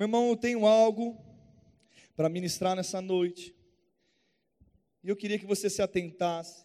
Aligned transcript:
Meu 0.00 0.06
irmão, 0.06 0.30
eu 0.30 0.36
tenho 0.38 0.64
algo 0.64 1.22
para 2.16 2.26
ministrar 2.30 2.74
nessa 2.74 3.02
noite. 3.02 3.54
E 5.04 5.10
eu 5.10 5.14
queria 5.14 5.38
que 5.38 5.44
você 5.44 5.68
se 5.68 5.82
atentasse. 5.82 6.64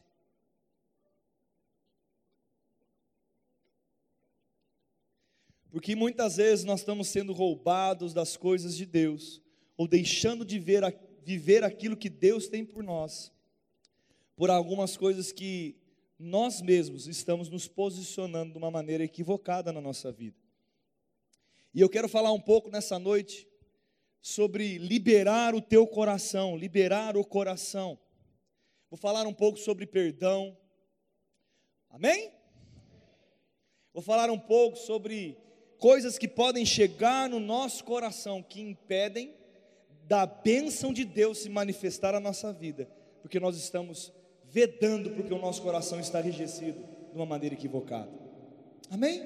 Porque 5.69 5.97
muitas 5.97 6.37
vezes 6.37 6.63
nós 6.63 6.79
estamos 6.79 7.09
sendo 7.09 7.33
roubados 7.33 8.13
das 8.13 8.37
coisas 8.37 8.73
de 8.73 8.85
Deus, 8.85 9.41
ou 9.75 9.85
deixando 9.85 10.45
de 10.45 10.57
ver, 10.57 10.83
viver 11.21 11.65
aquilo 11.65 11.97
que 11.97 12.09
Deus 12.09 12.47
tem 12.47 12.63
por 12.63 12.85
nós, 12.85 13.33
por 14.37 14.49
algumas 14.49 14.95
coisas 14.95 15.33
que 15.33 15.75
nós 16.17 16.61
mesmos 16.61 17.05
estamos 17.05 17.49
nos 17.49 17.67
posicionando 17.67 18.53
de 18.53 18.57
uma 18.57 18.71
maneira 18.71 19.03
equivocada 19.03 19.73
na 19.73 19.81
nossa 19.81 20.09
vida. 20.09 20.44
E 21.75 21.81
eu 21.81 21.89
quero 21.89 22.07
falar 22.07 22.31
um 22.31 22.39
pouco 22.39 22.71
nessa 22.71 22.97
noite 22.97 23.45
sobre 24.21 24.77
liberar 24.77 25.53
o 25.53 25.59
teu 25.59 25.85
coração, 25.85 26.55
liberar 26.55 27.17
o 27.17 27.25
coração. 27.25 27.99
Vou 28.89 28.97
falar 28.97 29.27
um 29.27 29.33
pouco 29.33 29.59
sobre 29.59 29.85
perdão. 29.85 30.57
Amém? 31.89 32.31
Vou 33.93 34.01
falar 34.01 34.29
um 34.29 34.39
pouco 34.39 34.77
sobre 34.77 35.37
coisas 35.77 36.17
que 36.17 36.29
podem 36.29 36.65
chegar 36.65 37.27
no 37.29 37.41
nosso 37.41 37.83
coração 37.83 38.41
que 38.41 38.61
impedem 38.61 39.35
da 40.07 40.25
bênção 40.25 40.93
de 40.93 41.03
Deus 41.03 41.39
se 41.39 41.49
manifestar 41.49 42.13
na 42.13 42.21
nossa 42.21 42.53
vida, 42.53 42.89
porque 43.21 43.37
nós 43.37 43.57
estamos 43.57 44.13
vedando 44.45 45.11
porque 45.11 45.33
o 45.33 45.39
nosso 45.39 45.61
coração 45.61 45.99
está 45.99 46.21
enrijecido 46.21 46.79
de 47.11 47.17
uma 47.17 47.25
maneira 47.25 47.53
equivocada. 47.53 48.09
Amém? 48.89 49.21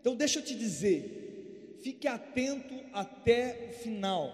Então 0.00 0.16
deixa 0.16 0.38
eu 0.38 0.42
te 0.42 0.54
dizer, 0.54 1.23
fique 1.84 2.08
atento 2.08 2.74
até 2.94 3.68
o 3.68 3.74
final, 3.74 4.32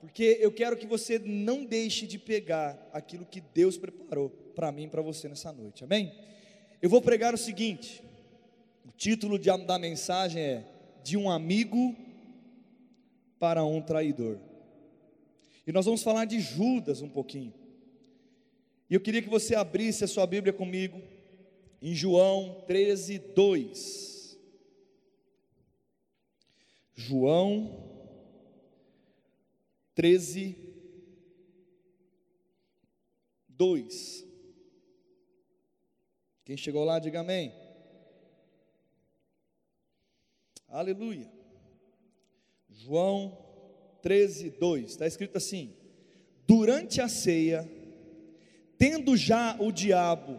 porque 0.00 0.38
eu 0.40 0.52
quero 0.52 0.76
que 0.76 0.86
você 0.86 1.18
não 1.18 1.64
deixe 1.64 2.06
de 2.06 2.16
pegar 2.16 2.78
aquilo 2.92 3.26
que 3.26 3.40
Deus 3.40 3.76
preparou 3.76 4.30
para 4.54 4.70
mim 4.70 4.84
e 4.84 4.88
para 4.88 5.02
você 5.02 5.28
nessa 5.28 5.52
noite. 5.52 5.82
Amém? 5.82 6.14
Eu 6.80 6.88
vou 6.88 7.02
pregar 7.02 7.34
o 7.34 7.38
seguinte: 7.38 8.04
o 8.86 8.92
título 8.92 9.36
de, 9.36 9.50
da 9.66 9.78
mensagem 9.80 10.40
é 10.40 10.64
De 11.02 11.16
um 11.16 11.28
amigo 11.28 11.96
para 13.40 13.64
um 13.64 13.82
traidor. 13.82 14.38
E 15.66 15.72
nós 15.72 15.86
vamos 15.86 16.04
falar 16.04 16.24
de 16.24 16.38
Judas 16.38 17.02
um 17.02 17.08
pouquinho. 17.08 17.52
E 18.88 18.94
eu 18.94 19.00
queria 19.00 19.22
que 19.22 19.28
você 19.28 19.56
abrisse 19.56 20.04
a 20.04 20.06
sua 20.06 20.26
Bíblia 20.26 20.52
comigo 20.52 21.02
em 21.82 21.94
João 21.94 22.62
13, 22.68 23.18
2. 23.34 24.13
João 26.94 27.84
13, 29.94 30.56
2. 33.48 34.26
Quem 36.44 36.56
chegou 36.56 36.84
lá, 36.84 36.98
diga 36.98 37.20
amém. 37.20 37.52
Aleluia. 40.68 41.30
João 42.68 43.38
13, 44.02 44.50
2. 44.50 44.90
Está 44.90 45.06
escrito 45.06 45.38
assim: 45.38 45.74
Durante 46.46 47.00
a 47.00 47.08
ceia, 47.08 47.68
tendo 48.76 49.16
já 49.16 49.56
o 49.60 49.72
diabo 49.72 50.38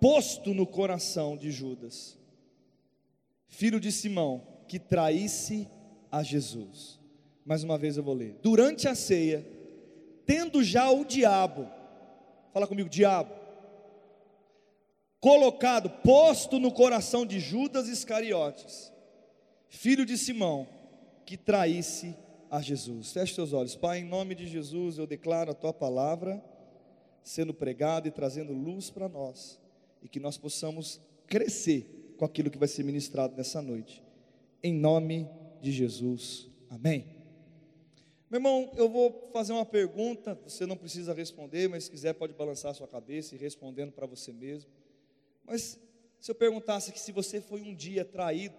posto 0.00 0.52
no 0.52 0.66
coração 0.66 1.36
de 1.36 1.50
Judas, 1.50 2.18
filho 3.46 3.80
de 3.80 3.90
Simão, 3.90 4.46
que 4.68 4.78
traísse 4.78 5.68
a 6.10 6.22
Jesus. 6.22 6.98
Mais 7.44 7.64
uma 7.64 7.78
vez 7.78 7.96
eu 7.96 8.02
vou 8.02 8.14
ler. 8.14 8.36
Durante 8.42 8.86
a 8.88 8.94
ceia, 8.94 9.46
tendo 10.26 10.62
já 10.62 10.90
o 10.90 11.04
diabo, 11.04 11.66
fala 12.52 12.66
comigo, 12.66 12.88
diabo, 12.88 13.32
colocado, 15.20 15.90
posto 16.02 16.58
no 16.58 16.70
coração 16.72 17.24
de 17.24 17.40
Judas 17.40 17.88
Iscariotes, 17.88 18.92
filho 19.68 20.04
de 20.04 20.18
Simão, 20.18 20.66
que 21.24 21.36
traísse 21.36 22.14
a 22.50 22.60
Jesus. 22.60 23.12
Feche 23.12 23.34
seus 23.34 23.52
olhos, 23.52 23.76
Pai, 23.76 23.98
em 24.00 24.04
nome 24.04 24.34
de 24.34 24.46
Jesus, 24.46 24.98
eu 24.98 25.06
declaro 25.06 25.50
a 25.50 25.54
tua 25.54 25.72
palavra 25.72 26.42
sendo 27.22 27.52
pregada 27.52 28.08
e 28.08 28.10
trazendo 28.10 28.52
luz 28.52 28.90
para 28.90 29.08
nós, 29.08 29.60
e 30.02 30.08
que 30.08 30.18
nós 30.18 30.38
possamos 30.38 31.00
crescer 31.26 32.14
com 32.16 32.24
aquilo 32.24 32.50
que 32.50 32.58
vai 32.58 32.68
ser 32.68 32.82
ministrado 32.82 33.36
nessa 33.36 33.60
noite. 33.60 34.02
Em 34.62 34.72
nome 34.72 35.24
de 35.24 35.37
Jesus. 35.62 36.48
Amém. 36.68 37.18
Meu 38.30 38.38
irmão, 38.38 38.70
eu 38.76 38.90
vou 38.90 39.30
fazer 39.32 39.54
uma 39.54 39.64
pergunta, 39.64 40.38
você 40.44 40.66
não 40.66 40.76
precisa 40.76 41.14
responder, 41.14 41.66
mas 41.66 41.84
se 41.84 41.90
quiser 41.90 42.12
pode 42.12 42.34
balançar 42.34 42.72
a 42.72 42.74
sua 42.74 42.86
cabeça 42.86 43.34
e 43.34 43.38
respondendo 43.38 43.90
para 43.90 44.06
você 44.06 44.32
mesmo. 44.32 44.70
Mas 45.46 45.80
se 46.20 46.30
eu 46.30 46.34
perguntasse 46.34 46.92
que 46.92 47.00
se 47.00 47.10
você 47.10 47.40
foi 47.40 47.62
um 47.62 47.74
dia 47.74 48.04
traído 48.04 48.54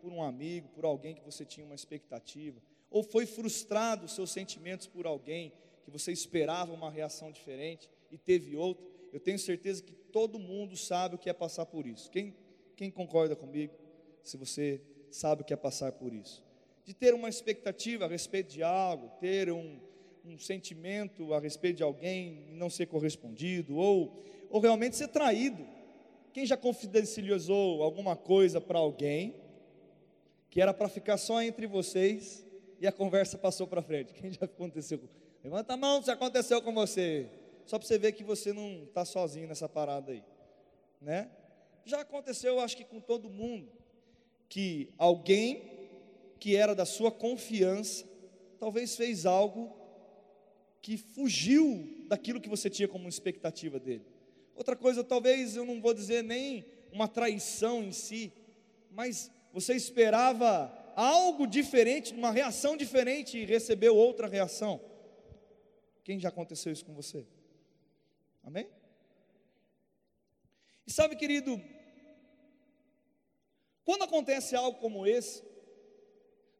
por 0.00 0.10
um 0.10 0.22
amigo, 0.22 0.68
por 0.68 0.86
alguém 0.86 1.14
que 1.14 1.22
você 1.22 1.44
tinha 1.44 1.66
uma 1.66 1.74
expectativa, 1.74 2.62
ou 2.90 3.02
foi 3.02 3.26
frustrado 3.26 4.06
os 4.06 4.14
seus 4.14 4.30
sentimentos 4.30 4.86
por 4.86 5.06
alguém 5.06 5.52
que 5.84 5.90
você 5.90 6.10
esperava 6.12 6.72
uma 6.72 6.90
reação 6.90 7.30
diferente 7.30 7.90
e 8.10 8.16
teve 8.16 8.56
outra, 8.56 8.86
eu 9.12 9.20
tenho 9.20 9.38
certeza 9.38 9.82
que 9.82 9.92
todo 9.92 10.38
mundo 10.38 10.76
sabe 10.78 11.16
o 11.16 11.18
que 11.18 11.28
é 11.28 11.32
passar 11.32 11.66
por 11.66 11.86
isso. 11.86 12.10
Quem, 12.10 12.34
quem 12.74 12.90
concorda 12.90 13.36
comigo? 13.36 13.74
Se 14.22 14.36
você 14.36 14.80
sabe 15.10 15.42
o 15.42 15.44
que 15.44 15.52
é 15.52 15.56
passar 15.56 15.92
por 15.92 16.12
isso, 16.12 16.42
de 16.84 16.94
ter 16.94 17.14
uma 17.14 17.28
expectativa 17.28 18.04
a 18.04 18.08
respeito 18.08 18.52
de 18.52 18.62
algo, 18.62 19.10
ter 19.20 19.50
um, 19.50 19.78
um 20.24 20.38
sentimento 20.38 21.34
a 21.34 21.40
respeito 21.40 21.78
de 21.78 21.82
alguém 21.82 22.46
e 22.50 22.52
não 22.54 22.70
ser 22.70 22.86
correspondido, 22.86 23.76
ou, 23.76 24.24
ou 24.48 24.60
realmente 24.60 24.96
ser 24.96 25.08
traído. 25.08 25.66
Quem 26.32 26.46
já 26.46 26.56
confidencializou 26.56 27.82
alguma 27.82 28.16
coisa 28.16 28.60
para 28.60 28.78
alguém 28.78 29.34
que 30.48 30.60
era 30.60 30.74
para 30.74 30.88
ficar 30.88 31.16
só 31.16 31.40
entre 31.42 31.66
vocês 31.66 32.44
e 32.80 32.86
a 32.86 32.92
conversa 32.92 33.38
passou 33.38 33.66
para 33.66 33.82
frente. 33.82 34.12
Quem 34.20 34.30
já 34.30 34.44
aconteceu? 34.44 35.00
Levanta 35.42 35.74
a 35.74 35.76
mão 35.76 36.02
se 36.02 36.10
aconteceu 36.10 36.60
com 36.60 36.72
você. 36.74 37.28
Só 37.64 37.78
para 37.78 37.86
você 37.86 37.98
ver 37.98 38.12
que 38.12 38.24
você 38.24 38.52
não 38.52 38.84
está 38.84 39.04
sozinho 39.04 39.46
nessa 39.46 39.68
parada 39.68 40.10
aí, 40.10 40.24
né? 41.00 41.30
Já 41.84 42.00
aconteceu, 42.00 42.58
acho 42.58 42.76
que 42.76 42.84
com 42.84 43.00
todo 43.00 43.30
mundo, 43.30 43.70
que 44.50 44.92
alguém 44.98 45.62
que 46.40 46.56
era 46.56 46.74
da 46.74 46.84
sua 46.84 47.12
confiança, 47.12 48.04
talvez 48.58 48.96
fez 48.96 49.24
algo 49.24 49.72
que 50.82 50.96
fugiu 50.96 52.04
daquilo 52.08 52.40
que 52.40 52.48
você 52.48 52.68
tinha 52.68 52.88
como 52.88 53.08
expectativa 53.08 53.78
dele. 53.78 54.04
Outra 54.56 54.74
coisa, 54.74 55.04
talvez 55.04 55.54
eu 55.54 55.64
não 55.64 55.80
vou 55.80 55.94
dizer 55.94 56.24
nem 56.24 56.66
uma 56.92 57.06
traição 57.06 57.84
em 57.84 57.92
si, 57.92 58.32
mas 58.90 59.30
você 59.52 59.74
esperava 59.74 60.76
algo 60.96 61.46
diferente, 61.46 62.12
uma 62.12 62.32
reação 62.32 62.76
diferente 62.76 63.38
e 63.38 63.44
recebeu 63.44 63.94
outra 63.94 64.26
reação. 64.26 64.80
Quem 66.02 66.18
já 66.18 66.28
aconteceu 66.28 66.72
isso 66.72 66.84
com 66.84 66.94
você? 66.94 67.24
Amém? 68.42 68.68
E 70.86 70.90
sabe, 70.90 71.14
querido, 71.14 71.62
quando 73.90 74.04
acontece 74.04 74.54
algo 74.54 74.78
como 74.78 75.04
esse, 75.04 75.42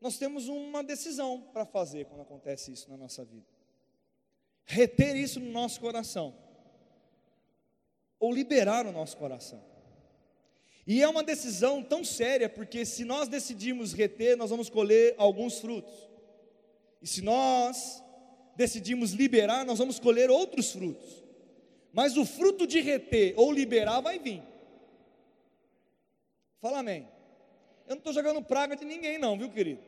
nós 0.01 0.19
temos 0.19 0.49
uma 0.49 0.83
decisão 0.83 1.43
para 1.53 1.65
fazer 1.65 2.07
quando 2.07 2.23
acontece 2.23 2.73
isso 2.73 2.91
na 2.91 2.97
nossa 2.97 3.25
vida. 3.25 3.47
Reter 4.65 5.15
isso 5.15 5.39
no 5.39 5.49
nosso 5.53 5.81
coração, 5.81 6.37
ou 8.19 8.35
liberar 8.35 8.85
o 8.85 8.91
nosso 8.91 9.17
coração. 9.17 9.63
E 10.85 11.01
é 11.01 11.07
uma 11.07 11.23
decisão 11.23 11.85
tão 11.85 12.03
séria, 12.03 12.49
porque 12.49 12.85
se 12.85 13.05
nós 13.05 13.29
decidimos 13.29 13.93
reter, 13.93 14.37
nós 14.37 14.51
vamos 14.51 14.69
colher 14.69 15.15
alguns 15.17 15.61
frutos. 15.61 16.11
E 17.01 17.07
se 17.07 17.23
nós 17.23 18.03
decidimos 18.57 19.13
liberar, 19.13 19.65
nós 19.65 19.79
vamos 19.79 20.01
colher 20.01 20.31
outros 20.31 20.73
frutos. 20.73 21.23
Mas 21.93 22.17
o 22.17 22.27
fruto 22.27 22.67
de 22.67 22.81
reter 22.81 23.35
ou 23.37 23.53
liberar 23.53 24.01
vai 24.01 24.19
vir. 24.19 24.43
Fala 26.61 26.81
amém. 26.81 27.20
Eu 27.91 27.97
não 27.97 27.99
estou 28.03 28.13
jogando 28.13 28.41
praga 28.41 28.77
de 28.77 28.85
ninguém, 28.85 29.19
não, 29.19 29.37
viu, 29.37 29.51
querido? 29.51 29.81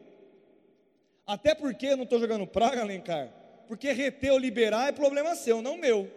Até 1.24 1.54
porque 1.54 1.86
eu 1.86 1.96
não 1.96 2.02
estou 2.02 2.18
jogando 2.18 2.44
praga, 2.44 2.80
Alencar. 2.80 3.32
Porque 3.68 3.92
reter 3.92 4.32
ou 4.32 4.38
liberar 4.38 4.88
é 4.88 4.92
problema 4.92 5.36
seu, 5.36 5.62
não 5.62 5.76
meu. 5.76 6.10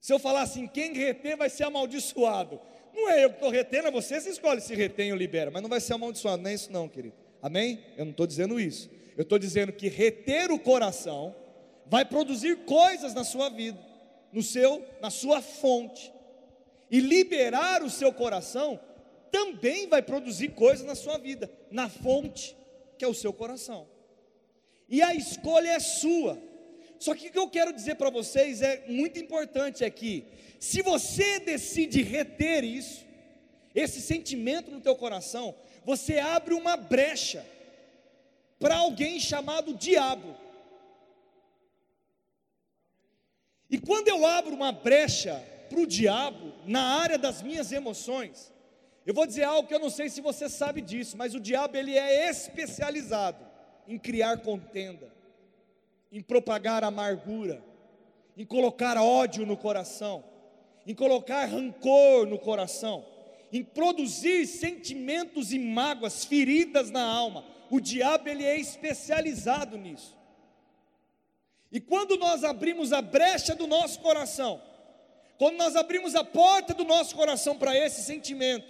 Se 0.00 0.12
eu 0.12 0.18
falar 0.18 0.42
assim, 0.42 0.66
quem 0.66 0.92
reter 0.92 1.36
vai 1.36 1.48
ser 1.48 1.62
amaldiçoado. 1.62 2.60
Não 2.92 3.08
é 3.08 3.24
eu 3.24 3.30
que 3.30 3.36
estou 3.36 3.48
retendo, 3.48 3.86
é 3.86 3.90
você 3.92 4.20
que 4.20 4.28
escolhe 4.28 4.60
se 4.60 4.74
retém 4.74 5.12
ou 5.12 5.16
libera, 5.16 5.52
mas 5.52 5.62
não 5.62 5.68
vai 5.68 5.80
ser 5.80 5.92
amaldiçoado, 5.92 6.42
não 6.42 6.50
é 6.50 6.54
isso 6.54 6.72
não, 6.72 6.88
querido. 6.88 7.14
Amém? 7.40 7.78
Eu 7.96 8.06
não 8.06 8.10
estou 8.10 8.26
dizendo 8.26 8.58
isso. 8.58 8.90
Eu 9.16 9.22
estou 9.22 9.38
dizendo 9.38 9.72
que 9.72 9.86
reter 9.86 10.50
o 10.50 10.58
coração 10.58 11.32
vai 11.86 12.04
produzir 12.04 12.64
coisas 12.64 13.14
na 13.14 13.22
sua 13.22 13.50
vida, 13.50 13.78
no 14.32 14.42
seu, 14.42 14.84
na 15.00 15.10
sua 15.10 15.40
fonte. 15.40 16.12
E 16.90 17.00
liberar 17.00 17.82
o 17.82 17.90
seu 17.90 18.12
coração 18.12 18.80
também 19.30 19.86
vai 19.86 20.02
produzir 20.02 20.48
coisas 20.48 20.84
na 20.84 20.94
sua 20.94 21.18
vida, 21.18 21.50
na 21.70 21.88
fonte, 21.88 22.56
que 22.98 23.04
é 23.04 23.08
o 23.08 23.14
seu 23.14 23.32
coração. 23.32 23.86
E 24.88 25.00
a 25.00 25.14
escolha 25.14 25.70
é 25.70 25.78
sua. 25.78 26.36
Só 26.98 27.14
que 27.14 27.28
o 27.28 27.32
que 27.32 27.38
eu 27.38 27.48
quero 27.48 27.72
dizer 27.72 27.94
para 27.94 28.10
vocês 28.10 28.60
é 28.60 28.84
muito 28.88 29.18
importante 29.18 29.84
aqui. 29.84 30.24
Se 30.58 30.82
você 30.82 31.38
decide 31.38 32.02
reter 32.02 32.64
isso, 32.64 33.06
esse 33.74 34.02
sentimento 34.02 34.70
no 34.70 34.80
teu 34.80 34.96
coração, 34.96 35.54
você 35.84 36.18
abre 36.18 36.54
uma 36.54 36.76
brecha 36.76 37.46
para 38.58 38.76
alguém 38.76 39.18
chamado 39.18 39.74
diabo. 39.74 40.36
E 43.70 43.78
quando 43.78 44.08
eu 44.08 44.26
abro 44.26 44.54
uma 44.54 44.72
brecha 44.72 45.42
para 45.70 45.80
o 45.80 45.86
diabo 45.86 46.52
na 46.66 46.82
área 46.82 47.16
das 47.16 47.40
minhas 47.40 47.70
emoções, 47.70 48.52
eu 49.06 49.14
vou 49.14 49.26
dizer 49.26 49.44
algo 49.44 49.66
que 49.66 49.74
eu 49.74 49.78
não 49.78 49.88
sei 49.88 50.10
se 50.10 50.20
você 50.20 50.48
sabe 50.48 50.80
disso, 50.80 51.16
mas 51.16 51.34
o 51.34 51.40
diabo 51.40 51.76
ele 51.76 51.96
é 51.96 52.28
especializado 52.28 53.46
em 53.86 53.96
criar 53.96 54.38
contenda, 54.38 55.10
em 56.12 56.20
propagar 56.20 56.82
amargura, 56.84 57.64
em 58.36 58.44
colocar 58.44 58.96
ódio 58.98 59.46
no 59.46 59.56
coração, 59.56 60.24
em 60.86 60.94
colocar 60.94 61.44
rancor 61.46 62.26
no 62.26 62.38
coração, 62.38 63.06
em 63.52 63.62
produzir 63.62 64.46
sentimentos 64.46 65.52
e 65.52 65.58
mágoas, 65.58 66.24
feridas 66.24 66.90
na 66.90 67.02
alma. 67.02 67.44
O 67.70 67.80
diabo 67.80 68.28
ele 68.28 68.44
é 68.44 68.58
especializado 68.58 69.78
nisso. 69.78 70.16
E 71.72 71.80
quando 71.80 72.16
nós 72.16 72.42
abrimos 72.42 72.92
a 72.92 73.00
brecha 73.00 73.54
do 73.54 73.66
nosso 73.66 74.00
coração, 74.00 74.60
quando 75.40 75.56
nós 75.56 75.74
abrimos 75.74 76.14
a 76.14 76.22
porta 76.22 76.74
do 76.74 76.84
nosso 76.84 77.16
coração 77.16 77.56
para 77.56 77.74
esses 77.74 78.04
sentimentos, 78.04 78.68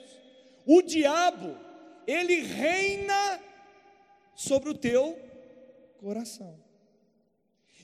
o 0.64 0.80
diabo, 0.80 1.58
ele 2.06 2.42
reina 2.42 3.40
sobre 4.36 4.70
o 4.70 4.74
teu 4.74 5.18
coração. 5.98 6.56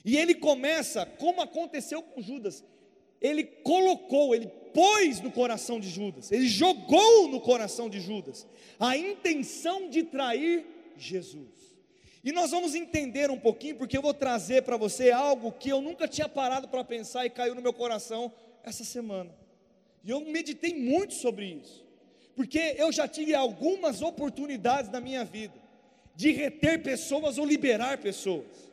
E 0.05 0.15
ele 0.15 0.33
começa, 0.33 1.05
como 1.05 1.41
aconteceu 1.41 2.01
com 2.01 2.21
Judas, 2.21 2.63
ele 3.19 3.43
colocou, 3.43 4.33
ele 4.33 4.47
pôs 4.73 5.19
no 5.19 5.33
coração 5.33 5.81
de 5.81 5.89
Judas, 5.89 6.31
ele 6.31 6.47
jogou 6.47 7.27
no 7.27 7.41
coração 7.41 7.89
de 7.89 7.99
Judas 7.99 8.47
a 8.79 8.95
intenção 8.95 9.89
de 9.89 10.03
trair 10.03 10.65
Jesus. 10.95 11.75
E 12.23 12.31
nós 12.31 12.51
vamos 12.51 12.73
entender 12.73 13.29
um 13.29 13.39
pouquinho, 13.39 13.75
porque 13.75 13.97
eu 13.97 14.01
vou 14.01 14.13
trazer 14.13 14.63
para 14.63 14.77
você 14.77 15.11
algo 15.11 15.51
que 15.51 15.67
eu 15.67 15.81
nunca 15.81 16.07
tinha 16.07 16.29
parado 16.29 16.69
para 16.69 16.85
pensar 16.85 17.25
e 17.25 17.29
caiu 17.29 17.53
no 17.53 17.61
meu 17.61 17.73
coração 17.73 18.31
essa 18.69 18.83
semana. 18.83 19.33
E 20.03 20.09
eu 20.09 20.21
meditei 20.21 20.73
muito 20.73 21.13
sobre 21.13 21.45
isso, 21.45 21.85
porque 22.35 22.75
eu 22.77 22.91
já 22.91 23.07
tive 23.07 23.33
algumas 23.33 24.01
oportunidades 24.01 24.91
na 24.91 25.01
minha 25.01 25.23
vida 25.25 25.53
de 26.15 26.31
reter 26.31 26.81
pessoas 26.81 27.37
ou 27.37 27.45
liberar 27.45 27.99
pessoas. 27.99 28.71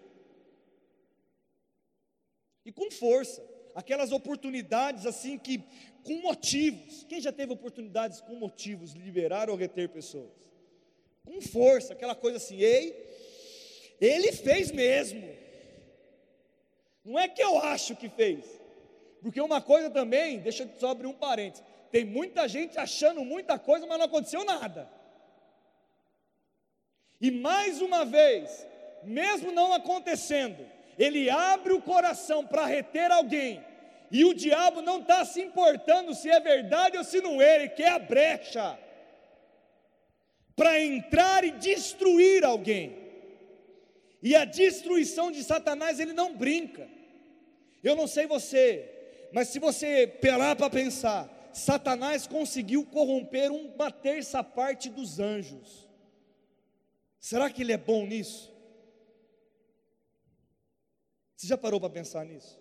E 2.64 2.72
com 2.72 2.90
força, 2.90 3.44
aquelas 3.74 4.12
oportunidades 4.12 5.04
assim 5.04 5.38
que 5.38 5.62
com 6.02 6.20
motivos. 6.20 7.04
Quem 7.08 7.20
já 7.20 7.32
teve 7.32 7.52
oportunidades 7.52 8.20
com 8.20 8.34
motivos 8.34 8.94
de 8.94 9.00
liberar 9.00 9.50
ou 9.50 9.56
reter 9.56 9.88
pessoas? 9.88 10.30
Com 11.24 11.40
força, 11.40 11.92
aquela 11.94 12.14
coisa 12.14 12.36
assim, 12.36 12.58
ei, 12.58 12.94
ele 14.00 14.32
fez 14.32 14.70
mesmo. 14.70 15.26
Não 17.04 17.18
é 17.18 17.28
que 17.28 17.42
eu 17.42 17.58
acho 17.58 17.96
que 17.96 18.08
fez. 18.08 18.44
Porque 19.24 19.40
uma 19.40 19.58
coisa 19.58 19.88
também, 19.88 20.38
deixa 20.38 20.64
eu 20.64 20.70
só 20.78 20.90
abrir 20.90 21.06
um 21.06 21.14
parênteses. 21.14 21.64
Tem 21.90 22.04
muita 22.04 22.46
gente 22.46 22.78
achando 22.78 23.24
muita 23.24 23.58
coisa, 23.58 23.86
mas 23.86 23.96
não 23.96 24.04
aconteceu 24.04 24.44
nada. 24.44 24.86
E 27.18 27.30
mais 27.30 27.80
uma 27.80 28.04
vez, 28.04 28.66
mesmo 29.02 29.50
não 29.50 29.72
acontecendo, 29.72 30.66
ele 30.98 31.30
abre 31.30 31.72
o 31.72 31.80
coração 31.80 32.46
para 32.46 32.66
reter 32.66 33.10
alguém, 33.10 33.64
e 34.10 34.26
o 34.26 34.34
diabo 34.34 34.82
não 34.82 35.00
está 35.00 35.24
se 35.24 35.40
importando 35.40 36.14
se 36.14 36.28
é 36.28 36.38
verdade 36.38 36.98
ou 36.98 37.02
se 37.02 37.22
não 37.22 37.40
é, 37.40 37.54
ele 37.56 37.70
quer 37.70 37.92
a 37.92 37.98
brecha 37.98 38.78
para 40.54 40.78
entrar 40.82 41.44
e 41.44 41.52
destruir 41.52 42.44
alguém. 42.44 42.94
E 44.22 44.36
a 44.36 44.44
destruição 44.44 45.32
de 45.32 45.42
Satanás, 45.42 45.98
ele 45.98 46.12
não 46.12 46.36
brinca. 46.36 46.86
Eu 47.82 47.96
não 47.96 48.06
sei 48.06 48.26
você, 48.26 48.93
mas 49.34 49.48
se 49.48 49.58
você 49.58 50.06
pelar 50.06 50.54
para 50.54 50.70
pensar, 50.70 51.28
Satanás 51.52 52.24
conseguiu 52.24 52.86
corromper 52.86 53.50
uma 53.50 53.90
terça 53.90 54.44
parte 54.44 54.88
dos 54.88 55.18
anjos. 55.18 55.88
Será 57.18 57.50
que 57.50 57.62
ele 57.62 57.72
é 57.72 57.76
bom 57.76 58.06
nisso? 58.06 58.54
Você 61.34 61.48
já 61.48 61.58
parou 61.58 61.80
para 61.80 61.90
pensar 61.90 62.24
nisso? 62.24 62.56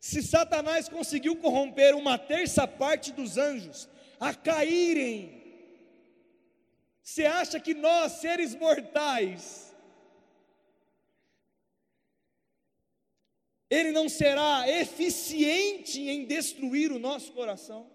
Se 0.00 0.24
Satanás 0.24 0.88
conseguiu 0.88 1.36
corromper 1.36 1.94
uma 1.94 2.18
terça 2.18 2.66
parte 2.66 3.12
dos 3.12 3.38
anjos 3.38 3.88
a 4.18 4.34
caírem, 4.34 5.40
você 7.00 7.26
acha 7.26 7.60
que 7.60 7.74
nós, 7.74 8.12
seres 8.14 8.56
mortais, 8.56 9.69
ele 13.70 13.92
não 13.92 14.08
será 14.08 14.68
eficiente 14.68 16.00
em 16.00 16.24
destruir 16.24 16.90
o 16.90 16.98
nosso 16.98 17.32
coração. 17.32 17.88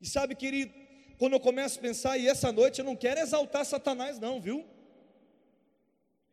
E 0.00 0.06
sabe, 0.06 0.36
querido, 0.36 0.72
quando 1.18 1.32
eu 1.32 1.40
começo 1.40 1.78
a 1.78 1.82
pensar, 1.82 2.16
e 2.16 2.28
essa 2.28 2.52
noite 2.52 2.78
eu 2.78 2.84
não 2.84 2.94
quero 2.94 3.18
exaltar 3.18 3.64
Satanás, 3.64 4.20
não, 4.20 4.40
viu? 4.40 4.64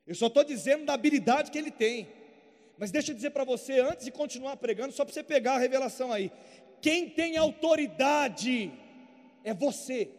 Eu 0.05 0.13
só 0.13 0.27
estou 0.27 0.43
dizendo 0.43 0.85
da 0.85 0.93
habilidade 0.93 1.49
que 1.49 1.57
ele 1.57 1.71
tem. 1.71 2.07
Mas 2.77 2.91
deixa 2.91 3.11
eu 3.11 3.15
dizer 3.15 3.31
para 3.31 3.43
você, 3.43 3.79
antes 3.79 4.05
de 4.05 4.11
continuar 4.11 4.57
pregando, 4.57 4.93
só 4.93 5.03
para 5.03 5.13
você 5.13 5.23
pegar 5.23 5.55
a 5.55 5.59
revelação 5.59 6.11
aí: 6.11 6.31
quem 6.81 7.09
tem 7.09 7.37
autoridade 7.37 8.71
é 9.43 9.53
você. 9.53 10.11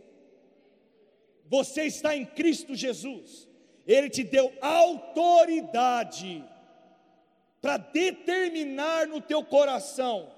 Você 1.46 1.84
está 1.84 2.16
em 2.16 2.24
Cristo 2.24 2.74
Jesus, 2.74 3.46
Ele 3.86 4.08
te 4.08 4.24
deu 4.24 4.52
autoridade 4.62 6.42
para 7.64 7.78
determinar 7.78 9.06
no 9.06 9.22
teu 9.22 9.42
coração 9.42 10.30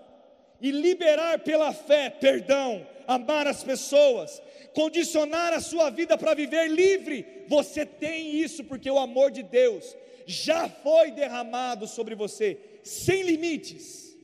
e 0.61 0.71
liberar 0.71 1.41
pela 1.41 1.73
fé 1.73 2.09
perdão, 2.09 2.87
amar 3.05 3.49
as 3.49 3.65
pessoas, 3.65 4.41
condicionar 4.73 5.53
a 5.53 5.61
sua 5.61 5.91
vida 5.91 6.17
para 6.17 6.35
viver 6.35 6.69
livre. 6.69 7.27
Você 7.49 7.85
tem 7.85 8.37
isso 8.37 8.63
porque 8.63 8.89
o 8.89 8.97
amor 8.97 9.33
de 9.33 9.43
Deus 9.43 9.97
já 10.25 10.69
foi 10.69 11.11
derramado 11.11 11.89
sobre 11.89 12.15
você, 12.15 12.61
sem 12.85 13.25
limites. 13.25 14.17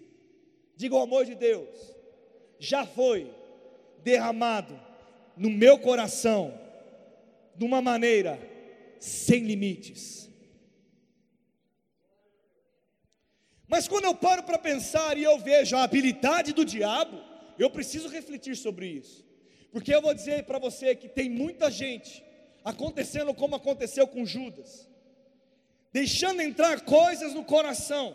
Diga 0.77 0.95
o 0.95 1.01
amor 1.01 1.25
de 1.25 1.35
Deus, 1.35 1.69
já 2.61 2.87
foi 2.87 3.29
derramado 4.05 4.79
no 5.37 5.51
meu 5.51 5.77
coração, 5.77 6.57
de 7.57 7.65
uma 7.65 7.83
maneira 7.83 8.39
sem 9.01 9.41
limites. 9.41 10.32
Mas 13.73 13.89
quando 13.89 14.05
eu 14.05 14.15
paro 14.15 14.43
para 14.43 14.59
pensar 14.59 15.17
e 15.17 15.23
eu 15.23 15.39
vejo 15.39 15.75
a 15.75 15.83
habilidade 15.83 16.53
do 16.53 16.63
diabo, 16.63 17.19
eu 17.59 17.71
preciso 17.71 18.07
refletir 18.07 18.55
sobre 18.55 18.87
isso. 18.87 19.25
Porque 19.71 19.95
eu 19.95 20.03
vou 20.03 20.13
dizer 20.13 20.45
para 20.45 20.59
você 20.59 20.95
que 20.95 21.09
tem 21.09 21.31
muita 21.31 21.71
gente 21.71 22.23
acontecendo 22.63 23.33
como 23.33 23.57
aconteceu 23.57 24.07
com 24.07 24.27
Judas, 24.27 24.87
deixando 25.91 26.43
entrar 26.43 26.83
coisas 26.83 27.33
no 27.33 27.45
coração, 27.45 28.15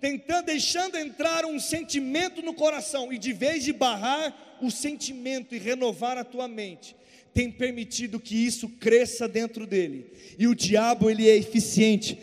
tentando 0.00 0.46
deixando 0.46 0.96
entrar 0.96 1.44
um 1.44 1.60
sentimento 1.60 2.40
no 2.40 2.54
coração 2.54 3.12
e 3.12 3.18
de 3.18 3.34
vez 3.34 3.64
de 3.64 3.74
barrar 3.74 4.58
o 4.62 4.70
sentimento 4.70 5.54
e 5.54 5.58
renovar 5.58 6.16
a 6.16 6.24
tua 6.24 6.48
mente, 6.48 6.96
tem 7.34 7.52
permitido 7.52 8.18
que 8.18 8.34
isso 8.34 8.70
cresça 8.70 9.28
dentro 9.28 9.66
dele. 9.66 10.10
E 10.38 10.48
o 10.48 10.54
diabo 10.54 11.10
ele 11.10 11.28
é 11.28 11.36
eficiente 11.36 12.18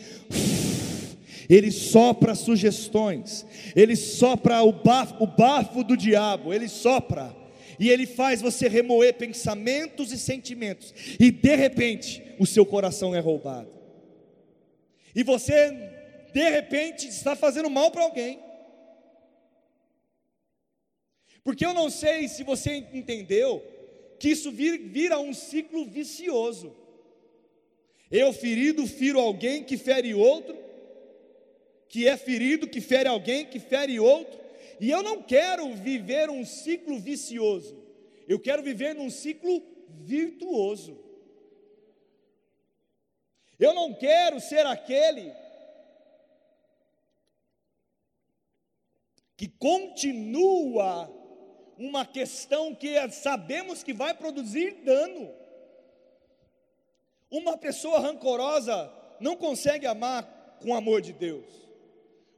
ele 1.48 1.70
sopra 1.70 2.34
sugestões, 2.34 3.46
ele 3.74 3.96
sopra 3.96 4.62
o 4.62 4.72
bafo, 4.72 5.22
o 5.22 5.26
bafo 5.26 5.84
do 5.84 5.96
diabo, 5.96 6.52
ele 6.52 6.68
sopra, 6.68 7.34
e 7.78 7.90
ele 7.90 8.06
faz 8.06 8.40
você 8.40 8.68
remoer 8.68 9.14
pensamentos 9.14 10.12
e 10.12 10.18
sentimentos, 10.18 10.94
e 11.18 11.30
de 11.30 11.54
repente 11.54 12.22
o 12.38 12.46
seu 12.46 12.64
coração 12.64 13.14
é 13.14 13.20
roubado, 13.20 13.70
e 15.14 15.22
você 15.22 15.70
de 16.32 16.50
repente 16.50 17.08
está 17.08 17.34
fazendo 17.34 17.70
mal 17.70 17.90
para 17.90 18.02
alguém, 18.02 18.38
porque 21.42 21.64
eu 21.64 21.72
não 21.72 21.88
sei 21.88 22.26
se 22.26 22.42
você 22.42 22.84
entendeu 22.92 23.62
que 24.18 24.30
isso 24.30 24.50
vira 24.50 25.18
um 25.18 25.32
ciclo 25.32 25.84
vicioso. 25.84 26.74
Eu 28.10 28.32
ferido, 28.32 28.86
firo 28.86 29.20
alguém 29.20 29.62
que 29.62 29.76
fere 29.76 30.14
outro, 30.14 30.56
que 31.88 32.06
é 32.06 32.16
ferido, 32.16 32.68
que 32.68 32.80
fere 32.80 33.08
alguém, 33.08 33.46
que 33.46 33.58
fere 33.58 33.98
outro. 33.98 34.38
E 34.80 34.90
eu 34.90 35.02
não 35.02 35.22
quero 35.22 35.74
viver 35.74 36.28
um 36.28 36.44
ciclo 36.44 36.98
vicioso. 36.98 37.76
Eu 38.28 38.38
quero 38.38 38.62
viver 38.62 38.94
num 38.94 39.10
ciclo 39.10 39.62
virtuoso. 40.00 40.98
Eu 43.58 43.72
não 43.72 43.94
quero 43.94 44.40
ser 44.40 44.66
aquele 44.66 45.32
que 49.36 49.48
continua 49.48 51.10
uma 51.78 52.06
questão 52.06 52.74
que 52.74 53.10
sabemos 53.10 53.82
que 53.82 53.92
vai 53.92 54.14
produzir 54.14 54.82
dano. 54.82 55.32
Uma 57.30 57.56
pessoa 57.56 58.00
rancorosa 58.00 58.92
não 59.20 59.36
consegue 59.36 59.86
amar 59.86 60.58
com 60.60 60.70
o 60.70 60.74
amor 60.74 61.00
de 61.02 61.12
Deus. 61.12 61.65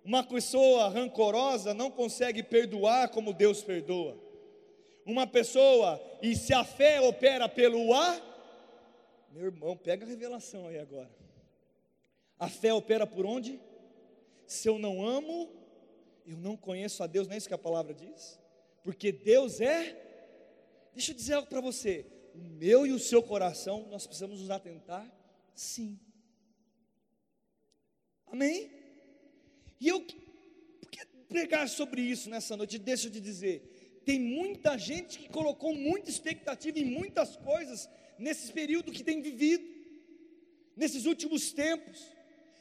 Uma 0.08 0.24
pessoa 0.24 0.88
rancorosa 0.88 1.74
não 1.74 1.90
consegue 1.90 2.42
perdoar 2.42 3.10
como 3.10 3.34
Deus 3.34 3.62
perdoa. 3.62 4.18
Uma 5.04 5.26
pessoa, 5.26 6.00
e 6.22 6.34
se 6.34 6.54
a 6.54 6.64
fé 6.64 6.98
opera 6.98 7.46
pelo 7.46 7.92
ar, 7.92 8.18
meu 9.30 9.44
irmão, 9.44 9.76
pega 9.76 10.06
a 10.06 10.08
revelação 10.08 10.66
aí 10.66 10.78
agora. 10.78 11.10
A 12.38 12.48
fé 12.48 12.72
opera 12.72 13.06
por 13.06 13.26
onde? 13.26 13.60
Se 14.46 14.66
eu 14.66 14.78
não 14.78 15.06
amo, 15.06 15.52
eu 16.26 16.38
não 16.38 16.56
conheço 16.56 17.02
a 17.02 17.06
Deus, 17.06 17.26
não 17.26 17.34
é 17.34 17.36
isso 17.36 17.46
que 17.46 17.52
a 17.52 17.58
palavra 17.58 17.92
diz? 17.92 18.40
Porque 18.82 19.12
Deus 19.12 19.60
é. 19.60 19.94
Deixa 20.94 21.12
eu 21.12 21.16
dizer 21.16 21.34
algo 21.34 21.48
para 21.48 21.60
você. 21.60 22.06
O 22.34 22.38
meu 22.38 22.86
e 22.86 22.92
o 22.92 22.98
seu 22.98 23.22
coração, 23.22 23.86
nós 23.90 24.06
precisamos 24.06 24.40
nos 24.40 24.48
atentar, 24.48 25.06
sim. 25.54 26.00
Amém? 28.26 28.77
E 29.80 29.88
eu, 29.88 30.00
por 30.00 30.90
que 30.90 31.04
pregar 31.28 31.68
sobre 31.68 32.00
isso 32.02 32.28
nessa 32.28 32.56
noite? 32.56 32.78
Deixa 32.78 33.08
eu 33.08 33.12
te 33.12 33.20
dizer, 33.20 34.00
tem 34.04 34.18
muita 34.18 34.76
gente 34.78 35.18
que 35.18 35.28
colocou 35.28 35.74
muita 35.74 36.10
expectativa 36.10 36.78
em 36.78 36.84
muitas 36.84 37.36
coisas 37.36 37.88
nesse 38.18 38.52
período 38.52 38.90
que 38.90 39.04
tem 39.04 39.20
vivido, 39.20 39.64
nesses 40.76 41.04
últimos 41.04 41.52
tempos. 41.52 42.06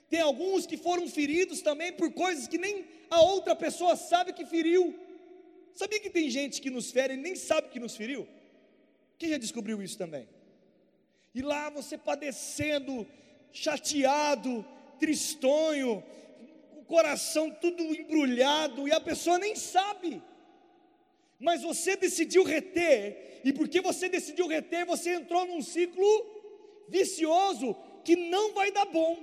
Tem 0.09 0.19
alguns 0.21 0.65
que 0.65 0.77
foram 0.77 1.07
feridos 1.07 1.61
também 1.61 1.91
por 1.93 2.11
coisas 2.13 2.47
que 2.47 2.57
nem 2.57 2.85
a 3.09 3.21
outra 3.21 3.55
pessoa 3.55 3.95
sabe 3.95 4.33
que 4.33 4.45
feriu. 4.45 4.93
Sabia 5.73 5.99
que 5.99 6.09
tem 6.09 6.29
gente 6.29 6.61
que 6.61 6.69
nos 6.69 6.91
fere 6.91 7.13
e 7.13 7.17
nem 7.17 7.35
sabe 7.35 7.69
que 7.69 7.79
nos 7.79 7.95
feriu? 7.95 8.27
Quem 9.17 9.29
já 9.29 9.37
descobriu 9.37 9.81
isso 9.81 9.97
também? 9.97 10.27
E 11.33 11.41
lá 11.41 11.69
você 11.69 11.97
padecendo, 11.97 13.07
chateado, 13.51 14.65
tristonho, 14.99 16.03
coração 16.87 17.51
tudo 17.51 17.83
embrulhado 17.83 18.87
e 18.87 18.91
a 18.91 18.99
pessoa 18.99 19.37
nem 19.37 19.55
sabe. 19.55 20.21
Mas 21.39 21.61
você 21.61 21.95
decidiu 21.95 22.43
reter, 22.43 23.41
e 23.43 23.53
porque 23.53 23.79
você 23.79 24.09
decidiu 24.09 24.47
reter, 24.47 24.85
você 24.85 25.13
entrou 25.13 25.45
num 25.45 25.61
ciclo 25.61 26.07
vicioso 26.87 27.75
que 28.03 28.15
não 28.15 28.53
vai 28.53 28.71
dar 28.71 28.85
bom. 28.85 29.15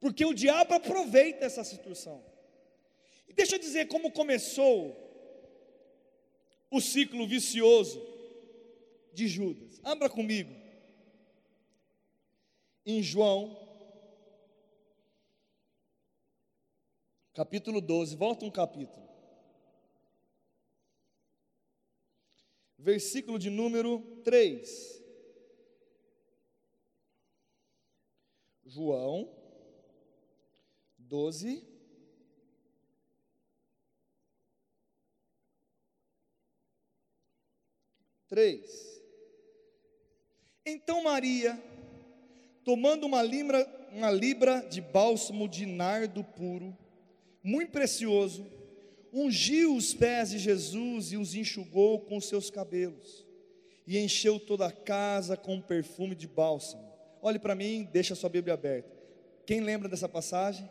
Porque 0.00 0.24
o 0.24 0.32
diabo 0.32 0.74
aproveita 0.74 1.44
essa 1.44 1.62
situação. 1.62 2.24
E 3.28 3.32
deixa 3.32 3.56
eu 3.56 3.58
dizer 3.58 3.88
como 3.88 4.10
começou 4.10 4.96
o 6.70 6.80
ciclo 6.80 7.26
vicioso 7.26 8.04
de 9.12 9.28
Judas. 9.28 9.80
Abra 9.84 10.08
comigo. 10.08 10.54
Em 12.84 13.02
João, 13.02 13.61
capítulo 17.34 17.80
12, 17.80 18.16
volta 18.16 18.44
um 18.44 18.50
capítulo. 18.50 19.08
Versículo 22.78 23.38
de 23.38 23.48
número 23.48 24.00
3. 24.24 25.02
João 28.64 29.30
12. 30.98 31.62
Três. 38.28 38.92
Então 40.64 41.02
Maria, 41.02 41.62
tomando 42.64 43.04
uma 43.04 43.22
libra, 43.22 43.66
uma 43.92 44.10
libra 44.10 44.60
de 44.60 44.80
bálsamo 44.80 45.46
de 45.46 45.66
nardo 45.66 46.24
puro, 46.24 46.74
muito 47.42 47.72
precioso, 47.72 48.46
ungiu 49.12 49.76
os 49.76 49.92
pés 49.92 50.30
de 50.30 50.38
Jesus 50.38 51.12
e 51.12 51.16
os 51.16 51.34
enxugou 51.34 52.00
com 52.00 52.20
seus 52.20 52.50
cabelos, 52.50 53.26
e 53.86 53.98
encheu 53.98 54.38
toda 54.38 54.66
a 54.66 54.72
casa 54.72 55.36
com 55.36 55.60
perfume 55.60 56.14
de 56.14 56.28
bálsamo. 56.28 56.90
Olhe 57.20 57.38
para 57.38 57.54
mim, 57.54 57.88
deixa 57.92 58.14
a 58.14 58.16
sua 58.16 58.30
Bíblia 58.30 58.54
aberta. 58.54 58.90
Quem 59.44 59.60
lembra 59.60 59.88
dessa 59.88 60.08
passagem? 60.08 60.68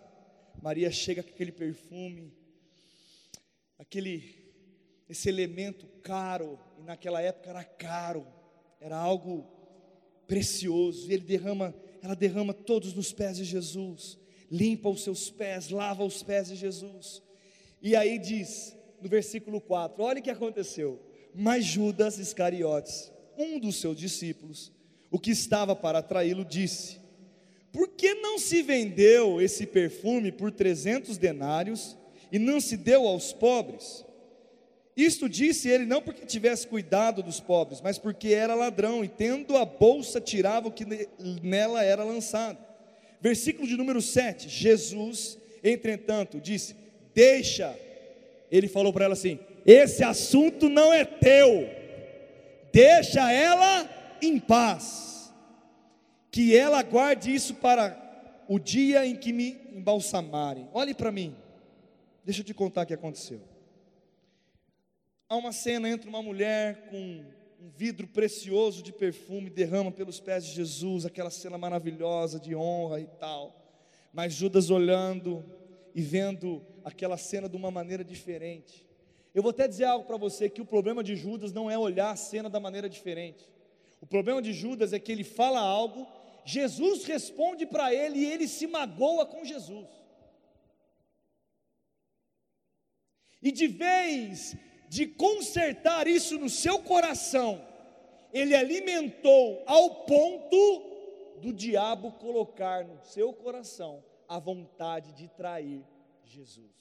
Maria 0.62 0.92
chega 0.92 1.24
com 1.24 1.30
aquele 1.30 1.52
perfume, 1.52 2.34
aquele 3.78 4.42
esse 5.10 5.28
elemento 5.28 5.86
caro, 6.02 6.58
e 6.80 6.84
naquela 6.84 7.22
época 7.22 7.50
era 7.50 7.66
caro, 7.66 8.26
era 8.80 8.96
algo 8.96 9.46
precioso, 10.26 11.10
e 11.10 11.14
ele 11.14 11.24
derrama, 11.24 11.76
ela 12.02 12.16
derrama 12.16 12.54
todos 12.54 12.94
nos 12.94 13.12
pés 13.12 13.36
de 13.36 13.44
Jesus, 13.44 14.18
limpa 14.52 14.90
os 14.90 15.04
seus 15.04 15.30
pés, 15.30 15.70
lava 15.70 16.04
os 16.04 16.22
pés 16.22 16.50
de 16.50 16.56
Jesus. 16.56 17.24
E 17.82 17.96
aí 17.96 18.20
diz, 18.20 18.76
no 19.02 19.08
versículo 19.08 19.62
4, 19.62 20.04
olha 20.04 20.20
o 20.20 20.24
que 20.24 20.30
aconteceu. 20.30 21.00
Mas 21.34 21.64
Judas 21.64 22.20
Iscariotes, 22.20 23.12
um 23.38 23.58
dos 23.58 23.78
seus 23.80 23.98
discípulos, 23.98 24.72
o 25.10 25.18
que 25.18 25.32
estava 25.32 25.76
para 25.76 26.02
traí-lo, 26.02 26.44
disse: 26.44 27.02
por 27.72 27.88
que 27.88 28.14
não 28.16 28.38
se 28.38 28.62
vendeu 28.62 29.42
esse 29.42 29.66
perfume 29.66 30.32
por 30.32 30.52
300 30.52 31.18
denários 31.18 31.98
e 32.32 32.38
não 32.38 32.60
se 32.60 32.76
deu 32.76 33.08
aos 33.08 33.32
pobres? 33.32 34.06
Isto 34.96 35.30
disse 35.30 35.70
ele 35.70 35.86
não 35.86 36.02
porque 36.02 36.26
tivesse 36.26 36.68
cuidado 36.68 37.24
dos 37.24 37.40
pobres, 37.40 37.80
mas 37.80 37.98
porque 37.98 38.34
era 38.34 38.54
ladrão 38.54 39.06
e 39.06 39.08
tendo 39.08 39.56
a 39.56 39.64
bolsa 39.64 40.20
tirava 40.20 40.68
o 40.68 40.72
que 40.72 40.86
nela 41.42 41.82
era 41.82 42.04
lançado. 42.04 42.58
Versículo 43.22 43.68
de 43.68 43.78
número 43.78 44.02
7. 44.02 44.50
Jesus, 44.50 45.38
entretanto, 45.64 46.42
disse: 46.42 46.76
Deixa. 47.14 47.78
Ele 48.52 48.68
falou 48.68 48.92
para 48.92 49.06
ela 49.06 49.14
assim: 49.14 49.40
Esse 49.66 50.04
assunto 50.04 50.68
não 50.68 50.92
é 50.92 51.06
teu. 51.06 51.70
Deixa 52.74 53.32
ela 53.32 53.90
em 54.22 54.40
paz 54.40 55.32
que 56.32 56.56
ela 56.56 56.82
guarde 56.82 57.34
isso 57.34 57.56
para 57.56 57.98
o 58.48 58.58
dia 58.58 59.06
em 59.06 59.16
que 59.16 59.34
me 59.34 59.60
embalsamarem. 59.74 60.68
Olhe 60.74 60.94
para 60.94 61.12
mim, 61.12 61.36
deixa 62.24 62.42
eu 62.42 62.46
te 62.46 62.54
contar 62.54 62.84
o 62.84 62.86
que 62.86 62.94
aconteceu. 62.94 63.42
Há 65.28 65.36
uma 65.36 65.52
cena 65.52 65.90
entre 65.90 66.10
uma 66.10 66.22
mulher 66.22 66.88
com 66.90 67.24
um 67.62 67.70
vidro 67.70 68.08
precioso 68.08 68.82
de 68.82 68.92
perfume, 68.92 69.50
derrama 69.50 69.92
pelos 69.92 70.20
pés 70.20 70.44
de 70.44 70.52
Jesus, 70.52 71.06
aquela 71.06 71.30
cena 71.30 71.60
maravilhosa 71.60 72.40
de 72.40 72.56
honra 72.56 73.00
e 73.00 73.06
tal. 73.06 73.56
Mas 74.12 74.34
Judas 74.34 74.72
olhando 74.72 75.46
e 75.94 76.02
vendo 76.02 76.66
aquela 76.84 77.18
cena 77.18 77.48
de 77.48 77.56
uma 77.56 77.70
maneira 77.70 78.04
diferente. 78.04 78.84
Eu 79.36 79.44
vou 79.44 79.52
até 79.52 79.68
dizer 79.68 79.86
algo 79.86 80.06
para 80.06 80.18
você: 80.18 80.50
que 80.50 80.62
o 80.62 80.66
problema 80.66 81.04
de 81.04 81.16
Judas 81.16 81.54
não 81.54 81.70
é 81.70 81.78
olhar 81.78 82.10
a 82.10 82.16
cena 82.16 82.50
da 82.50 82.60
maneira 82.60 82.90
diferente. 82.90 83.48
O 84.02 84.08
problema 84.08 84.42
de 84.42 84.52
Judas 84.52 84.92
é 84.92 85.00
que 85.00 85.12
ele 85.12 85.24
fala 85.24 85.60
algo 85.60 86.08
Jesus 86.44 87.06
responde 87.06 87.66
para 87.66 87.94
ele 87.94 88.20
e 88.20 88.26
ele 88.26 88.48
se 88.48 88.66
magoa 88.66 89.26
com 89.26 89.46
Jesus. 89.46 89.88
E 93.42 93.52
de 93.52 93.68
vez 93.68 94.56
de 94.92 95.08
consertar 95.08 96.06
isso 96.06 96.38
no 96.38 96.50
seu 96.50 96.80
coração, 96.80 97.66
ele 98.34 98.54
alimentou 98.54 99.64
ao 99.66 100.04
ponto 100.04 101.40
do 101.40 101.54
diabo 101.54 102.12
colocar 102.12 102.84
no 102.84 103.02
seu 103.06 103.32
coração 103.32 104.04
a 104.28 104.38
vontade 104.38 105.14
de 105.14 105.30
trair 105.30 105.82
Jesus. 106.26 106.76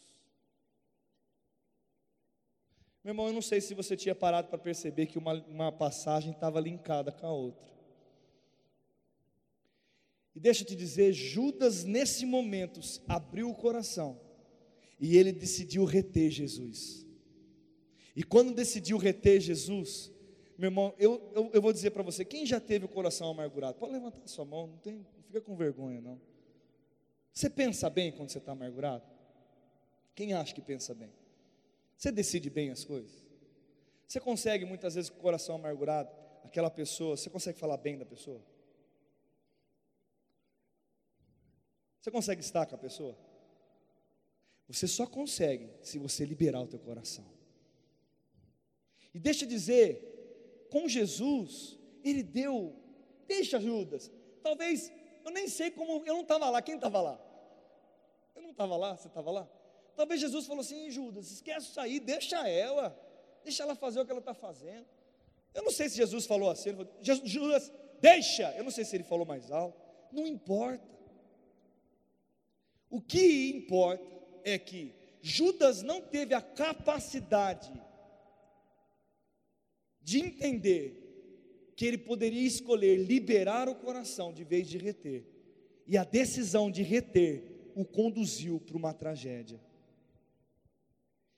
Meu 3.04 3.12
irmão, 3.12 3.28
eu 3.28 3.32
não 3.32 3.40
sei 3.40 3.60
se 3.60 3.74
você 3.74 3.96
tinha 3.96 4.14
parado 4.14 4.48
para 4.48 4.58
perceber 4.58 5.06
que 5.06 5.16
uma, 5.16 5.34
uma 5.44 5.70
passagem 5.70 6.32
estava 6.32 6.58
linkada 6.58 7.12
com 7.12 7.28
a 7.28 7.32
outra. 7.32 7.70
E 10.34 10.40
deixa 10.40 10.64
eu 10.64 10.66
te 10.66 10.74
dizer, 10.74 11.12
Judas 11.12 11.84
nesse 11.84 12.26
momento 12.26 12.80
abriu 13.06 13.48
o 13.48 13.54
coração 13.54 14.20
e 14.98 15.16
ele 15.16 15.30
decidiu 15.30 15.84
reter 15.84 16.28
Jesus. 16.28 17.08
E 18.14 18.22
quando 18.22 18.54
decidiu 18.54 18.98
reter 18.98 19.40
Jesus, 19.40 20.12
meu 20.58 20.68
irmão, 20.68 20.94
eu, 20.98 21.30
eu, 21.34 21.50
eu 21.54 21.62
vou 21.62 21.72
dizer 21.72 21.90
para 21.90 22.02
você, 22.02 22.24
quem 22.24 22.44
já 22.44 22.60
teve 22.60 22.84
o 22.84 22.88
coração 22.88 23.30
amargurado? 23.30 23.78
Pode 23.78 23.92
levantar 23.92 24.26
sua 24.26 24.44
mão, 24.44 24.66
não, 24.66 24.78
tem, 24.78 24.96
não 24.96 25.22
fica 25.24 25.40
com 25.40 25.56
vergonha 25.56 26.00
não. 26.00 26.20
Você 27.32 27.48
pensa 27.48 27.88
bem 27.88 28.12
quando 28.12 28.30
você 28.30 28.38
está 28.38 28.52
amargurado? 28.52 29.04
Quem 30.14 30.34
acha 30.34 30.54
que 30.54 30.60
pensa 30.60 30.94
bem? 30.94 31.12
Você 31.96 32.10
decide 32.10 32.50
bem 32.50 32.70
as 32.70 32.84
coisas? 32.84 33.24
Você 34.06 34.20
consegue 34.20 34.64
muitas 34.64 34.96
vezes 34.96 35.08
com 35.08 35.18
o 35.18 35.22
coração 35.22 35.54
amargurado, 35.54 36.10
aquela 36.44 36.70
pessoa, 36.70 37.16
você 37.16 37.30
consegue 37.30 37.58
falar 37.58 37.76
bem 37.76 37.96
da 37.96 38.04
pessoa? 38.04 38.42
Você 42.00 42.10
consegue 42.10 42.40
estar 42.40 42.66
com 42.66 42.74
a 42.74 42.78
pessoa? 42.78 43.16
Você 44.68 44.86
só 44.86 45.06
consegue 45.06 45.70
se 45.82 45.98
você 45.98 46.24
liberar 46.24 46.60
o 46.60 46.66
teu 46.66 46.78
coração. 46.78 47.39
E 49.14 49.18
deixa 49.18 49.44
eu 49.44 49.48
dizer, 49.48 50.66
com 50.70 50.88
Jesus, 50.88 51.78
ele 52.04 52.22
deu, 52.22 52.74
deixa 53.26 53.60
Judas. 53.60 54.10
Talvez, 54.42 54.92
eu 55.24 55.30
nem 55.30 55.48
sei 55.48 55.70
como, 55.70 56.04
eu 56.06 56.14
não 56.14 56.22
estava 56.22 56.48
lá, 56.48 56.62
quem 56.62 56.76
estava 56.76 57.00
lá? 57.00 57.20
Eu 58.34 58.42
não 58.42 58.50
estava 58.50 58.76
lá, 58.76 58.96
você 58.96 59.08
estava 59.08 59.30
lá? 59.30 59.48
Talvez 59.96 60.20
Jesus 60.20 60.46
falou 60.46 60.60
assim, 60.60 60.90
Judas, 60.90 61.30
esquece 61.30 61.70
isso 61.70 61.80
aí, 61.80 62.00
deixa 62.00 62.48
ela. 62.48 62.98
Deixa 63.42 63.62
ela 63.62 63.74
fazer 63.74 64.00
o 64.00 64.04
que 64.04 64.10
ela 64.10 64.20
está 64.20 64.34
fazendo. 64.34 64.86
Eu 65.52 65.62
não 65.62 65.70
sei 65.70 65.88
se 65.88 65.96
Jesus 65.96 66.26
falou 66.26 66.50
assim. 66.50 66.72
Falou, 66.72 66.88
Judas, 67.00 67.72
deixa. 68.00 68.50
Eu 68.56 68.64
não 68.64 68.70
sei 68.70 68.84
se 68.84 68.96
ele 68.96 69.04
falou 69.04 69.26
mais 69.26 69.50
alto. 69.50 69.78
Não 70.12 70.26
importa. 70.26 70.88
O 72.88 73.00
que 73.00 73.50
importa 73.50 74.04
é 74.44 74.58
que 74.58 74.94
Judas 75.20 75.82
não 75.82 76.00
teve 76.00 76.34
a 76.34 76.40
capacidade 76.40 77.72
de 80.10 80.18
entender 80.18 81.72
que 81.76 81.86
ele 81.86 81.96
poderia 81.96 82.44
escolher 82.44 82.96
liberar 82.96 83.68
o 83.68 83.76
coração 83.76 84.32
de 84.32 84.42
vez 84.42 84.68
de 84.68 84.76
reter. 84.76 85.24
E 85.86 85.96
a 85.96 86.02
decisão 86.02 86.68
de 86.68 86.82
reter 86.82 87.70
o 87.76 87.84
conduziu 87.84 88.58
para 88.58 88.76
uma 88.76 88.92
tragédia. 88.92 89.60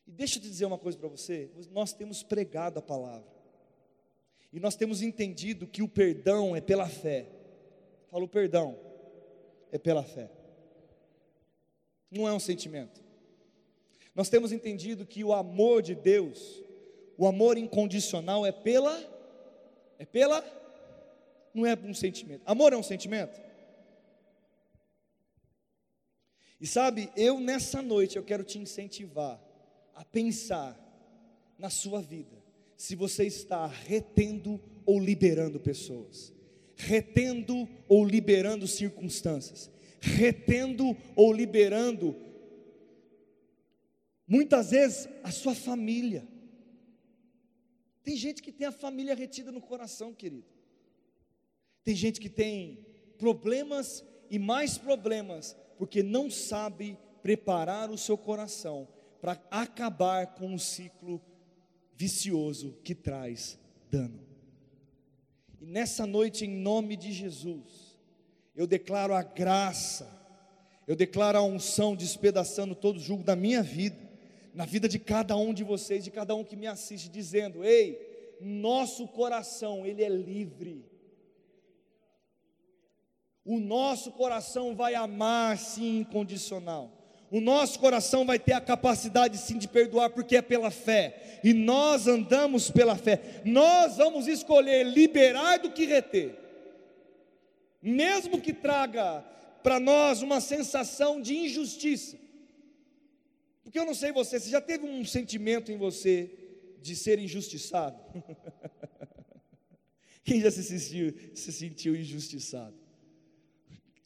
E 0.06 0.10
deixa 0.10 0.38
eu 0.38 0.42
te 0.42 0.48
dizer 0.48 0.64
uma 0.64 0.78
coisa 0.78 0.96
para 0.96 1.08
você: 1.08 1.50
nós 1.70 1.92
temos 1.92 2.22
pregado 2.22 2.78
a 2.78 2.82
palavra, 2.82 3.30
e 4.50 4.58
nós 4.58 4.74
temos 4.74 5.02
entendido 5.02 5.66
que 5.66 5.82
o 5.82 5.88
perdão 5.88 6.56
é 6.56 6.60
pela 6.62 6.88
fé. 6.88 7.28
Fala 8.08 8.24
o 8.24 8.28
perdão, 8.28 8.78
é 9.70 9.76
pela 9.76 10.02
fé, 10.02 10.30
não 12.10 12.26
é 12.26 12.32
um 12.32 12.40
sentimento. 12.40 13.02
Nós 14.14 14.30
temos 14.30 14.50
entendido 14.50 15.06
que 15.06 15.22
o 15.22 15.34
amor 15.34 15.82
de 15.82 15.94
Deus, 15.94 16.62
o 17.16 17.26
amor 17.26 17.56
incondicional 17.58 18.44
é 18.44 18.52
pela, 18.52 18.98
é 19.98 20.04
pela, 20.04 20.44
não 21.54 21.66
é 21.66 21.74
um 21.74 21.94
sentimento. 21.94 22.42
Amor 22.46 22.72
é 22.72 22.76
um 22.76 22.82
sentimento? 22.82 23.40
E 26.60 26.66
sabe, 26.66 27.10
eu 27.16 27.40
nessa 27.40 27.82
noite 27.82 28.16
eu 28.16 28.22
quero 28.22 28.44
te 28.44 28.58
incentivar 28.58 29.40
a 29.94 30.04
pensar 30.04 30.78
na 31.58 31.68
sua 31.68 32.00
vida, 32.00 32.42
se 32.76 32.96
você 32.96 33.24
está 33.24 33.66
retendo 33.66 34.60
ou 34.86 34.98
liberando 34.98 35.60
pessoas, 35.60 36.32
retendo 36.76 37.68
ou 37.88 38.04
liberando 38.04 38.66
circunstâncias, 38.66 39.70
retendo 40.00 40.96
ou 41.14 41.32
liberando, 41.32 42.16
muitas 44.26 44.70
vezes, 44.70 45.08
a 45.22 45.30
sua 45.30 45.54
família. 45.54 46.26
Tem 48.02 48.16
gente 48.16 48.42
que 48.42 48.52
tem 48.52 48.66
a 48.66 48.72
família 48.72 49.14
retida 49.14 49.52
no 49.52 49.60
coração, 49.60 50.12
querido. 50.12 50.46
Tem 51.84 51.94
gente 51.94 52.20
que 52.20 52.28
tem 52.28 52.86
problemas 53.18 54.04
e 54.30 54.38
mais 54.38 54.78
problemas, 54.78 55.56
porque 55.78 56.02
não 56.02 56.30
sabe 56.30 56.98
preparar 57.22 57.90
o 57.90 57.98
seu 57.98 58.18
coração 58.18 58.88
para 59.20 59.40
acabar 59.50 60.34
com 60.34 60.48
um 60.48 60.58
ciclo 60.58 61.20
vicioso 61.94 62.76
que 62.82 62.94
traz 62.94 63.58
dano. 63.88 64.20
E 65.60 65.66
nessa 65.66 66.06
noite, 66.06 66.44
em 66.44 66.50
nome 66.50 66.96
de 66.96 67.12
Jesus, 67.12 67.96
eu 68.56 68.66
declaro 68.66 69.14
a 69.14 69.22
graça, 69.22 70.10
eu 70.88 70.96
declaro 70.96 71.38
a 71.38 71.42
unção 71.42 71.94
despedaçando 71.94 72.74
todo 72.74 72.96
o 72.96 73.00
jugo 73.00 73.22
da 73.22 73.36
minha 73.36 73.62
vida, 73.62 74.11
na 74.54 74.64
vida 74.64 74.88
de 74.88 74.98
cada 74.98 75.36
um 75.36 75.52
de 75.52 75.64
vocês, 75.64 76.04
de 76.04 76.10
cada 76.10 76.34
um 76.34 76.44
que 76.44 76.56
me 76.56 76.66
assiste, 76.66 77.08
dizendo: 77.08 77.64
Ei, 77.64 78.36
nosso 78.40 79.06
coração, 79.08 79.86
ele 79.86 80.02
é 80.02 80.08
livre. 80.08 80.84
O 83.44 83.58
nosso 83.58 84.12
coração 84.12 84.74
vai 84.74 84.94
amar 84.94 85.58
sim 85.58 86.00
incondicional. 86.00 86.90
O 87.30 87.40
nosso 87.40 87.78
coração 87.78 88.26
vai 88.26 88.38
ter 88.38 88.52
a 88.52 88.60
capacidade 88.60 89.38
sim 89.38 89.56
de 89.56 89.66
perdoar, 89.66 90.10
porque 90.10 90.36
é 90.36 90.42
pela 90.42 90.70
fé, 90.70 91.40
e 91.42 91.54
nós 91.54 92.06
andamos 92.06 92.70
pela 92.70 92.94
fé, 92.94 93.40
nós 93.42 93.96
vamos 93.96 94.28
escolher 94.28 94.84
liberar 94.84 95.58
do 95.58 95.70
que 95.70 95.86
reter, 95.86 96.38
mesmo 97.80 98.38
que 98.38 98.52
traga 98.52 99.24
para 99.62 99.80
nós 99.80 100.20
uma 100.20 100.42
sensação 100.42 101.22
de 101.22 101.34
injustiça, 101.34 102.18
porque 103.62 103.78
eu 103.78 103.86
não 103.86 103.94
sei 103.94 104.12
você, 104.12 104.38
você 104.38 104.50
já 104.50 104.60
teve 104.60 104.84
um 104.84 105.04
sentimento 105.04 105.70
em 105.70 105.76
você 105.76 106.30
de 106.80 106.96
ser 106.96 107.18
injustiçado? 107.18 107.98
Quem 110.24 110.40
já 110.40 110.50
se 110.50 110.62
sentiu, 110.62 111.14
se 111.34 111.52
sentiu 111.52 111.96
injustiçado? 111.96 112.76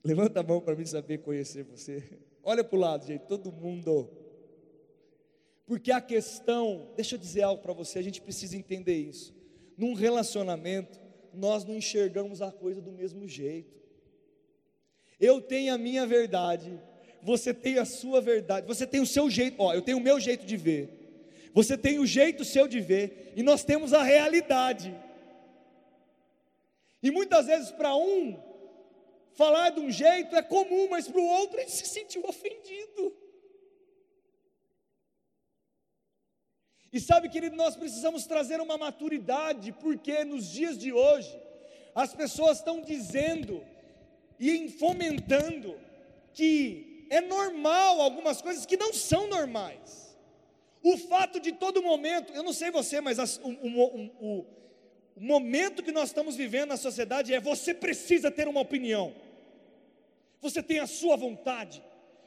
Levanta 0.02 0.40
a 0.40 0.42
mão 0.42 0.60
para 0.60 0.76
mim 0.76 0.86
saber 0.86 1.18
conhecer 1.18 1.64
você. 1.64 2.02
Olha 2.42 2.62
para 2.62 2.76
o 2.76 2.80
lado, 2.80 3.06
gente, 3.06 3.22
todo 3.22 3.50
mundo. 3.50 4.08
Porque 5.66 5.90
a 5.90 6.00
questão, 6.00 6.92
deixa 6.94 7.16
eu 7.16 7.18
dizer 7.18 7.42
algo 7.42 7.60
para 7.60 7.72
você, 7.72 7.98
a 7.98 8.02
gente 8.02 8.22
precisa 8.22 8.56
entender 8.56 8.96
isso. 8.96 9.34
Num 9.76 9.94
relacionamento, 9.94 11.00
nós 11.34 11.64
não 11.64 11.76
enxergamos 11.76 12.40
a 12.40 12.52
coisa 12.52 12.80
do 12.80 12.92
mesmo 12.92 13.26
jeito. 13.26 13.76
Eu 15.18 15.40
tenho 15.40 15.74
a 15.74 15.78
minha 15.78 16.06
verdade, 16.06 16.80
você 17.22 17.52
tem 17.52 17.78
a 17.78 17.84
sua 17.84 18.20
verdade, 18.20 18.66
você 18.66 18.86
tem 18.86 19.00
o 19.00 19.06
seu 19.06 19.30
jeito, 19.30 19.56
ó, 19.58 19.74
eu 19.74 19.82
tenho 19.82 19.98
o 19.98 20.00
meu 20.00 20.18
jeito 20.20 20.46
de 20.46 20.56
ver, 20.56 20.88
você 21.52 21.76
tem 21.76 21.98
o 21.98 22.06
jeito 22.06 22.44
seu 22.44 22.68
de 22.68 22.80
ver, 22.80 23.32
e 23.36 23.42
nós 23.42 23.64
temos 23.64 23.92
a 23.92 24.02
realidade. 24.02 24.94
E 27.02 27.10
muitas 27.10 27.46
vezes 27.46 27.70
para 27.70 27.94
um 27.96 28.36
falar 29.34 29.70
de 29.70 29.80
um 29.80 29.90
jeito 29.90 30.34
é 30.34 30.42
comum, 30.42 30.88
mas 30.88 31.06
para 31.06 31.20
o 31.20 31.24
outro 31.24 31.60
ele 31.60 31.68
se 31.70 31.86
sentiu 31.86 32.24
ofendido. 32.26 33.14
E 36.92 37.00
sabe, 37.00 37.28
querido, 37.28 37.54
nós 37.56 37.76
precisamos 37.76 38.26
trazer 38.26 38.60
uma 38.60 38.78
maturidade, 38.78 39.70
porque 39.72 40.24
nos 40.24 40.50
dias 40.50 40.78
de 40.78 40.92
hoje, 40.92 41.38
as 41.94 42.14
pessoas 42.14 42.58
estão 42.58 42.80
dizendo 42.80 43.62
e 44.40 44.68
fomentando 44.70 45.78
que 46.32 46.85
é 47.08 47.20
normal 47.20 48.00
algumas 48.00 48.40
coisas 48.42 48.66
que 48.66 48.76
não 48.76 48.92
são 48.92 49.26
normais. 49.28 50.16
O 50.82 50.96
fato 50.96 51.40
de 51.40 51.52
todo 51.52 51.82
momento, 51.82 52.32
eu 52.32 52.42
não 52.42 52.52
sei 52.52 52.70
você, 52.70 53.00
mas 53.00 53.18
as, 53.18 53.38
o, 53.42 53.48
o, 53.48 54.04
o, 54.20 54.46
o 55.16 55.20
momento 55.20 55.82
que 55.82 55.92
nós 55.92 56.10
estamos 56.10 56.36
vivendo 56.36 56.68
na 56.68 56.76
sociedade 56.76 57.34
é 57.34 57.40
você 57.40 57.74
precisa 57.74 58.30
ter 58.30 58.46
uma 58.46 58.60
opinião 58.60 59.14
você 60.40 60.62
tem 60.62 60.78
a 60.78 60.86
sua 60.86 61.16
vontade, 61.16 61.82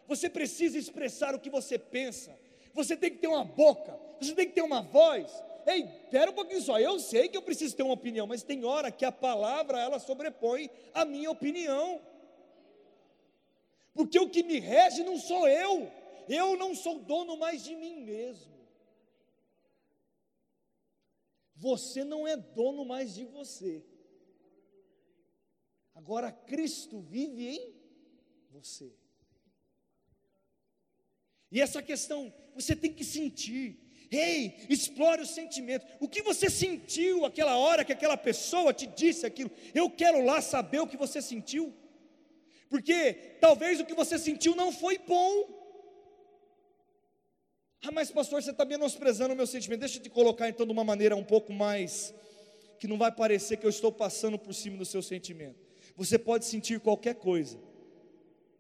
você 0.07 0.29
precisa 0.29 0.77
expressar 0.77 1.35
o 1.35 1.39
que 1.39 1.49
você 1.49 1.77
pensa, 1.77 2.37
você 2.73 2.95
tem 2.95 3.11
que 3.11 3.17
ter 3.17 3.27
uma 3.27 3.43
boca, 3.43 3.97
você 4.19 4.33
tem 4.33 4.47
que 4.47 4.53
ter 4.53 4.61
uma 4.61 4.81
voz. 4.81 5.31
Ei, 5.65 5.83
espera 6.03 6.31
um 6.31 6.33
pouquinho 6.33 6.61
só, 6.61 6.79
eu 6.79 6.99
sei 6.99 7.27
que 7.27 7.37
eu 7.37 7.41
preciso 7.41 7.75
ter 7.75 7.83
uma 7.83 7.93
opinião, 7.93 8.25
mas 8.25 8.43
tem 8.43 8.65
hora 8.65 8.91
que 8.91 9.05
a 9.05 9.11
palavra 9.11 9.79
ela 9.79 9.99
sobrepõe 9.99 10.69
a 10.93 11.05
minha 11.05 11.29
opinião. 11.29 12.01
Porque 13.99 14.17
o 14.17 14.29
que 14.29 14.43
me 14.43 14.59
rege 14.61 15.03
não 15.03 15.19
sou 15.19 15.45
eu, 15.45 15.91
eu 16.29 16.55
não 16.55 16.73
sou 16.73 16.99
dono 16.99 17.35
mais 17.35 17.65
de 17.65 17.75
mim 17.75 17.99
mesmo. 18.05 18.57
Você 21.53 22.05
não 22.05 22.25
é 22.25 22.37
dono 22.37 22.85
mais 22.85 23.15
de 23.15 23.25
você. 23.25 23.83
Agora 25.93 26.31
Cristo 26.31 27.01
vive 27.01 27.49
em 27.49 27.75
você. 28.49 28.95
E 31.51 31.59
essa 31.59 31.83
questão, 31.83 32.33
você 32.55 32.77
tem 32.77 32.93
que 32.93 33.03
sentir. 33.03 34.07
Ei, 34.09 34.65
explore 34.69 35.23
o 35.23 35.27
sentimento. 35.27 35.85
O 35.99 36.07
que 36.07 36.21
você 36.21 36.49
sentiu 36.49 37.25
aquela 37.25 37.57
hora 37.57 37.83
que 37.83 37.91
aquela 37.91 38.15
pessoa 38.15 38.73
te 38.73 38.87
disse 38.87 39.25
aquilo? 39.25 39.51
Eu 39.75 39.89
quero 39.89 40.23
lá 40.23 40.39
saber 40.39 40.79
o 40.79 40.87
que 40.87 40.95
você 40.95 41.21
sentiu. 41.21 41.75
Porque 42.69 43.13
talvez 43.41 43.79
o 43.79 43.85
que 43.85 43.95
você 43.95 44.17
sentiu 44.17 44.55
não 44.55 44.71
foi 44.71 44.99
bom. 44.99 45.59
Ah, 47.81 47.91
mas 47.91 48.11
pastor, 48.11 48.41
você 48.41 48.51
está 48.51 48.63
menosprezando 48.63 49.33
o 49.33 49.37
meu 49.37 49.47
sentimento. 49.47 49.79
Deixa 49.79 49.97
eu 49.97 50.03
te 50.03 50.09
colocar 50.09 50.47
então 50.47 50.65
de 50.65 50.71
uma 50.71 50.83
maneira 50.83 51.15
um 51.15 51.23
pouco 51.23 51.51
mais 51.51 52.13
que 52.79 52.87
não 52.87 52.97
vai 52.97 53.11
parecer 53.11 53.57
que 53.57 53.65
eu 53.65 53.69
estou 53.69 53.91
passando 53.91 54.37
por 54.37 54.53
cima 54.53 54.77
do 54.77 54.85
seu 54.85 55.01
sentimento. 55.01 55.59
Você 55.95 56.17
pode 56.17 56.45
sentir 56.45 56.79
qualquer 56.79 57.15
coisa, 57.15 57.59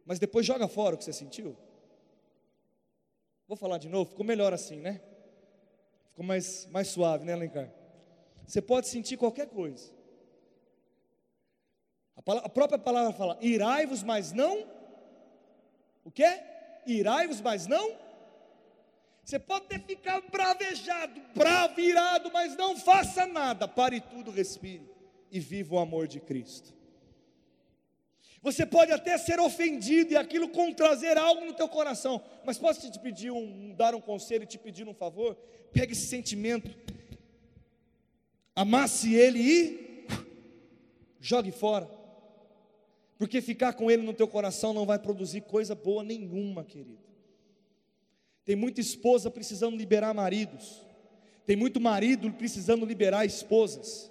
mas 0.05 0.19
depois 0.19 0.45
joga 0.45 0.67
fora 0.67 0.95
o 0.95 0.97
que 0.97 1.05
você 1.05 1.13
sentiu. 1.13 1.55
Vou 3.47 3.55
falar 3.55 3.77
de 3.77 3.87
novo, 3.87 4.09
ficou 4.09 4.25
melhor 4.25 4.53
assim, 4.53 4.77
né? 4.77 5.01
Ficou 6.09 6.25
mais, 6.25 6.67
mais 6.67 6.87
suave, 6.87 7.25
né, 7.25 7.33
Alencar? 7.33 7.71
Você 8.45 8.61
pode 8.61 8.87
sentir 8.87 9.17
qualquer 9.17 9.47
coisa. 9.47 9.98
A, 12.25 12.49
própria 12.49 12.77
palavra 12.77 13.13
fala: 13.13 13.37
irai-vos, 13.41 14.03
mas 14.03 14.31
não. 14.31 14.67
O 16.03 16.11
que? 16.11 16.27
Irai-vos, 16.85 17.41
mas 17.41 17.65
não. 17.67 17.97
Você 19.23 19.37
pode 19.37 19.65
até 19.65 19.77
ficar 19.79 20.21
bravejado, 20.21 21.21
bravo, 21.35 21.79
irado, 21.79 22.31
mas 22.33 22.55
não 22.57 22.75
faça 22.75 23.27
nada. 23.27 23.67
Pare 23.67 24.01
tudo, 24.01 24.31
respire 24.31 24.89
e 25.31 25.39
viva 25.39 25.75
o 25.75 25.79
amor 25.79 26.07
de 26.07 26.19
Cristo. 26.19 26.73
Você 28.41 28.65
pode 28.65 28.91
até 28.91 29.17
ser 29.17 29.39
ofendido 29.39 30.13
e 30.13 30.17
aquilo 30.17 30.49
trazer 30.73 31.17
algo 31.17 31.45
no 31.45 31.53
teu 31.53 31.67
coração, 31.67 32.23
mas 32.45 32.57
posso 32.57 32.89
te 32.89 32.97
pedir 32.99 33.31
um, 33.31 33.73
dar 33.75 33.93
um 33.93 34.01
conselho 34.01 34.43
e 34.43 34.47
te 34.47 34.57
pedir 34.57 34.87
um 34.87 34.93
favor? 34.93 35.35
Pegue 35.73 35.91
esse 35.91 36.07
sentimento, 36.07 36.73
amasse 38.55 39.13
ele 39.13 39.39
e 39.39 40.07
jogue 41.19 41.51
fora. 41.51 41.98
Porque 43.19 43.41
ficar 43.41 43.73
com 43.73 43.91
ele 43.91 44.01
no 44.01 44.13
teu 44.13 44.29
coração 44.29 44.73
não 44.73 44.85
vai 44.85 44.97
produzir 44.97 45.41
coisa 45.41 45.75
boa 45.75 46.05
nenhuma, 46.05 46.63
querido. 46.63 46.97
Tem 48.45 48.55
muita 48.55 48.79
esposa 48.79 49.29
precisando 49.29 49.75
liberar 49.75 50.13
maridos. 50.13 50.81
Tem 51.45 51.57
muito 51.57 51.81
marido 51.81 52.31
precisando 52.31 52.85
liberar 52.85 53.25
esposas. 53.25 54.09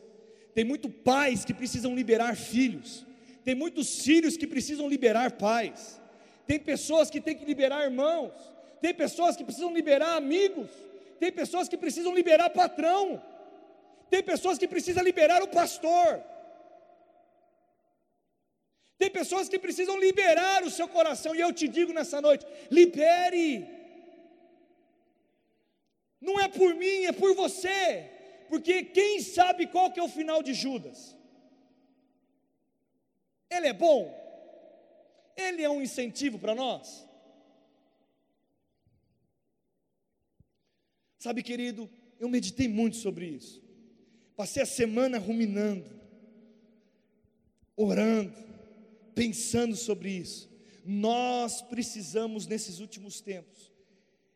Tem 0.54 0.62
muito 0.62 0.90
pais 0.90 1.42
que 1.42 1.54
precisam 1.54 1.94
liberar 1.94 2.36
filhos. 2.36 3.06
Tem 3.42 3.54
muitos 3.54 4.02
filhos 4.02 4.36
que 4.36 4.46
precisam 4.46 4.86
liberar 4.86 5.32
pais. 5.32 5.98
Tem 6.46 6.58
pessoas 6.58 7.08
que 7.08 7.18
têm 7.18 7.34
que 7.34 7.46
liberar 7.46 7.84
irmãos. 7.84 8.32
Tem 8.82 8.92
pessoas 8.92 9.36
que 9.36 9.42
precisam 9.42 9.72
liberar 9.72 10.18
amigos. 10.18 10.68
Tem 11.18 11.32
pessoas 11.32 11.66
que 11.66 11.78
precisam 11.78 12.14
liberar 12.14 12.50
patrão. 12.50 13.22
Tem 14.10 14.22
pessoas 14.22 14.58
que 14.58 14.68
precisam 14.68 15.02
liberar 15.02 15.42
o 15.42 15.48
pastor. 15.48 16.22
Tem 18.98 19.10
pessoas 19.10 19.48
que 19.48 19.58
precisam 19.58 19.98
liberar 19.98 20.64
o 20.64 20.70
seu 20.70 20.88
coração. 20.88 21.34
E 21.34 21.40
eu 21.40 21.52
te 21.52 21.68
digo 21.68 21.92
nessa 21.92 22.20
noite: 22.20 22.44
libere. 22.70 23.66
Não 26.20 26.38
é 26.40 26.48
por 26.48 26.74
mim, 26.74 27.04
é 27.04 27.12
por 27.12 27.34
você 27.34 28.18
porque 28.48 28.82
quem 28.82 29.20
sabe 29.20 29.66
qual 29.66 29.92
que 29.92 30.00
é 30.00 30.02
o 30.02 30.08
final 30.08 30.42
de 30.42 30.54
Judas? 30.54 31.14
Ele 33.50 33.68
é 33.68 33.72
bom? 33.72 34.00
Ele 35.36 35.62
é 35.62 35.70
um 35.70 35.82
incentivo 35.82 36.38
para 36.38 36.54
nós? 36.54 37.06
Sabe, 41.18 41.42
querido, 41.42 41.90
eu 42.18 42.28
meditei 42.28 42.68
muito 42.68 42.96
sobre 42.96 43.26
isso. 43.26 43.62
Passei 44.34 44.62
a 44.62 44.66
semana 44.66 45.18
ruminando, 45.18 46.00
orando, 47.76 48.47
pensando 49.18 49.74
sobre 49.74 50.10
isso. 50.10 50.48
Nós 50.84 51.60
precisamos, 51.60 52.46
nesses 52.46 52.78
últimos 52.78 53.20
tempos, 53.20 53.72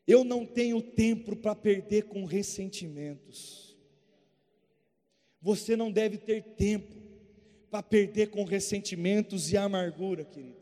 eu 0.08 0.24
não 0.24 0.44
tenho 0.44 0.82
tempo 0.82 1.36
para 1.36 1.54
perder 1.54 2.06
com 2.06 2.24
ressentimentos. 2.24 3.76
Você 5.40 5.76
não 5.76 5.92
deve 5.92 6.18
ter 6.18 6.42
tempo 6.56 6.96
para 7.70 7.82
perder 7.82 8.30
com 8.30 8.42
ressentimentos 8.42 9.52
e 9.52 9.56
amargura, 9.56 10.24
querido. 10.24 10.60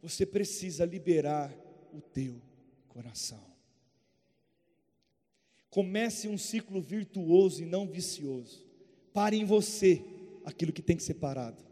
Você 0.00 0.24
precisa 0.24 0.84
liberar 0.84 1.52
o 1.92 2.00
teu 2.00 2.40
coração. 2.86 3.44
Comece 5.68 6.28
um 6.28 6.38
ciclo 6.38 6.80
virtuoso 6.80 7.62
e 7.62 7.66
não 7.66 7.86
vicioso. 7.86 8.64
Pare 9.12 9.36
em 9.36 9.44
você 9.44 10.04
aquilo 10.44 10.72
que 10.72 10.80
tem 10.80 10.96
que 10.96 11.02
ser 11.02 11.14
parado. 11.14 11.65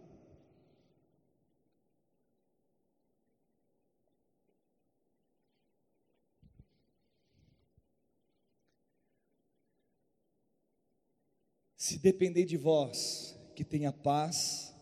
Se 11.84 11.98
depender 11.98 12.46
de 12.46 12.56
vós, 12.56 13.38
que 13.54 13.62
tenha 13.62 13.92
paz 13.92 14.74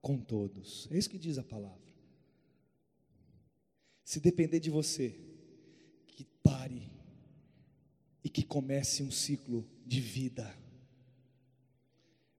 com 0.00 0.20
todos. 0.20 0.86
É 0.88 0.96
isso 0.96 1.10
que 1.10 1.18
diz 1.18 1.36
a 1.36 1.42
palavra. 1.42 1.92
Se 4.04 4.20
depender 4.20 4.60
de 4.60 4.70
você, 4.70 5.18
que 6.06 6.22
pare 6.44 6.88
e 8.22 8.28
que 8.28 8.44
comece 8.44 9.02
um 9.02 9.10
ciclo 9.10 9.68
de 9.84 10.00
vida. 10.00 10.56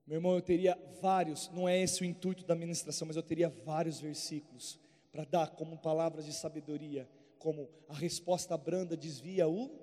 Meu 0.06 0.16
irmão, 0.16 0.34
eu 0.34 0.40
teria 0.40 0.74
vários, 1.02 1.50
não 1.50 1.68
é 1.68 1.78
esse 1.78 2.00
o 2.00 2.06
intuito 2.06 2.46
da 2.46 2.54
ministração, 2.54 3.06
mas 3.06 3.18
eu 3.18 3.22
teria 3.22 3.50
vários 3.50 4.00
versículos 4.00 4.80
para 5.10 5.26
dar 5.26 5.50
como 5.50 5.76
palavras 5.76 6.24
de 6.24 6.32
sabedoria, 6.32 7.06
como 7.38 7.68
a 7.86 7.94
resposta 7.94 8.56
branda 8.56 8.96
desvia 8.96 9.46
o 9.46 9.81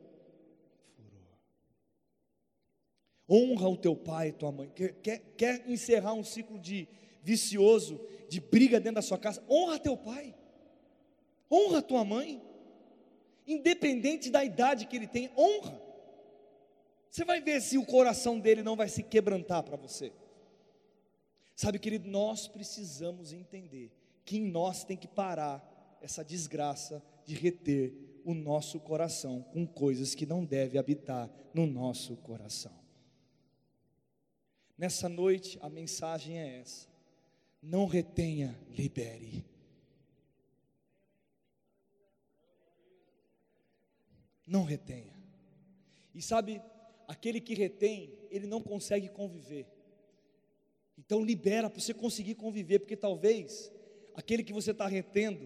Honra 3.29 3.69
o 3.69 3.77
teu 3.77 3.95
pai 3.95 4.29
e 4.29 4.31
tua 4.31 4.51
mãe. 4.51 4.71
Quer, 4.73 4.93
quer, 4.93 5.19
quer 5.37 5.69
encerrar 5.69 6.13
um 6.13 6.23
ciclo 6.23 6.57
de 6.57 6.87
vicioso, 7.21 8.01
de 8.27 8.39
briga 8.39 8.79
dentro 8.79 8.95
da 8.95 9.01
sua 9.01 9.17
casa? 9.17 9.43
Honra 9.47 9.77
teu 9.77 9.95
pai. 9.95 10.35
Honra 11.51 11.81
tua 11.81 12.03
mãe. 12.03 12.41
Independente 13.45 14.29
da 14.29 14.43
idade 14.43 14.85
que 14.85 14.95
ele 14.95 15.07
tem, 15.07 15.31
honra. 15.37 15.79
Você 17.09 17.25
vai 17.25 17.41
ver 17.41 17.61
se 17.61 17.77
o 17.77 17.85
coração 17.85 18.39
dele 18.39 18.61
não 18.61 18.75
vai 18.75 18.87
se 18.87 19.01
quebrantar 19.01 19.63
para 19.63 19.75
você. 19.75 20.13
Sabe, 21.55 21.79
querido, 21.79 22.07
nós 22.07 22.47
precisamos 22.47 23.33
entender 23.33 23.91
que 24.23 24.37
em 24.37 24.49
nós 24.49 24.83
tem 24.83 24.95
que 24.95 25.07
parar 25.07 25.97
essa 26.01 26.23
desgraça 26.23 27.03
de 27.25 27.35
reter 27.35 28.21
o 28.23 28.33
nosso 28.33 28.79
coração 28.79 29.41
com 29.41 29.65
coisas 29.65 30.13
que 30.13 30.25
não 30.25 30.45
devem 30.45 30.79
habitar 30.79 31.29
no 31.53 31.65
nosso 31.65 32.15
coração. 32.17 32.78
Nessa 34.79 35.09
noite 35.09 35.59
a 35.61 35.69
mensagem 35.69 36.39
é 36.39 36.59
essa: 36.59 36.87
não 37.61 37.85
retenha, 37.85 38.57
libere. 38.69 39.43
Não 44.47 44.63
retenha. 44.63 45.13
E 46.15 46.21
sabe, 46.21 46.61
aquele 47.09 47.41
que 47.41 47.53
retém, 47.53 48.17
ele 48.31 48.47
não 48.47 48.61
consegue 48.61 49.09
conviver. 49.09 49.67
Então 50.97 51.21
libera 51.21 51.69
para 51.69 51.81
você 51.81 51.93
conseguir 51.93 52.35
conviver, 52.35 52.79
porque 52.79 52.95
talvez 52.95 53.69
aquele 54.15 54.45
que 54.45 54.53
você 54.53 54.71
está 54.71 54.87
retendo 54.87 55.45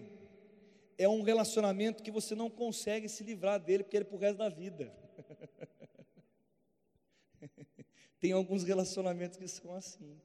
é 0.96 1.08
um 1.08 1.22
relacionamento 1.22 2.04
que 2.04 2.10
você 2.12 2.36
não 2.36 2.48
consegue 2.48 3.08
se 3.08 3.24
livrar 3.24 3.58
dele, 3.58 3.82
porque 3.82 3.96
ele 3.96 4.04
é 4.04 4.06
para 4.06 4.16
o 4.16 4.20
resto 4.20 4.38
da 4.38 4.48
vida. 4.48 5.03
Tem 8.24 8.32
alguns 8.32 8.64
relacionamentos 8.64 9.36
que 9.36 9.46
são 9.46 9.74
assim, 9.74 10.18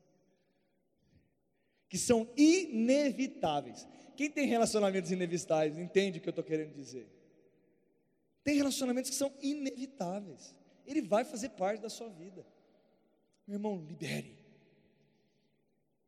que 1.90 1.98
são 1.98 2.30
inevitáveis. 2.38 3.86
Quem 4.16 4.32
tem 4.32 4.48
relacionamentos 4.48 5.12
inevitáveis 5.12 5.78
entende 5.78 6.18
o 6.18 6.22
que 6.22 6.30
eu 6.30 6.32
estou 6.32 6.46
querendo 6.46 6.74
dizer. 6.74 7.10
Tem 8.42 8.56
relacionamentos 8.56 9.10
que 9.10 9.18
são 9.18 9.34
inevitáveis. 9.42 10.56
Ele 10.88 11.02
vai 11.02 11.26
fazer 11.26 11.50
parte 11.50 11.82
da 11.82 11.90
sua 11.90 12.08
vida. 12.08 12.46
Meu 13.46 13.58
irmão, 13.58 13.86
libere. 13.86 14.34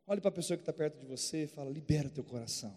Olhe 0.07 0.21
para 0.21 0.29
a 0.29 0.33
pessoa 0.33 0.55
que 0.55 0.61
está 0.61 0.71
perto 0.71 0.97
de 0.97 1.05
você 1.05 1.43
e 1.43 1.47
fala: 1.47 1.69
libera 1.69 2.09
teu 2.09 2.23
coração. 2.23 2.73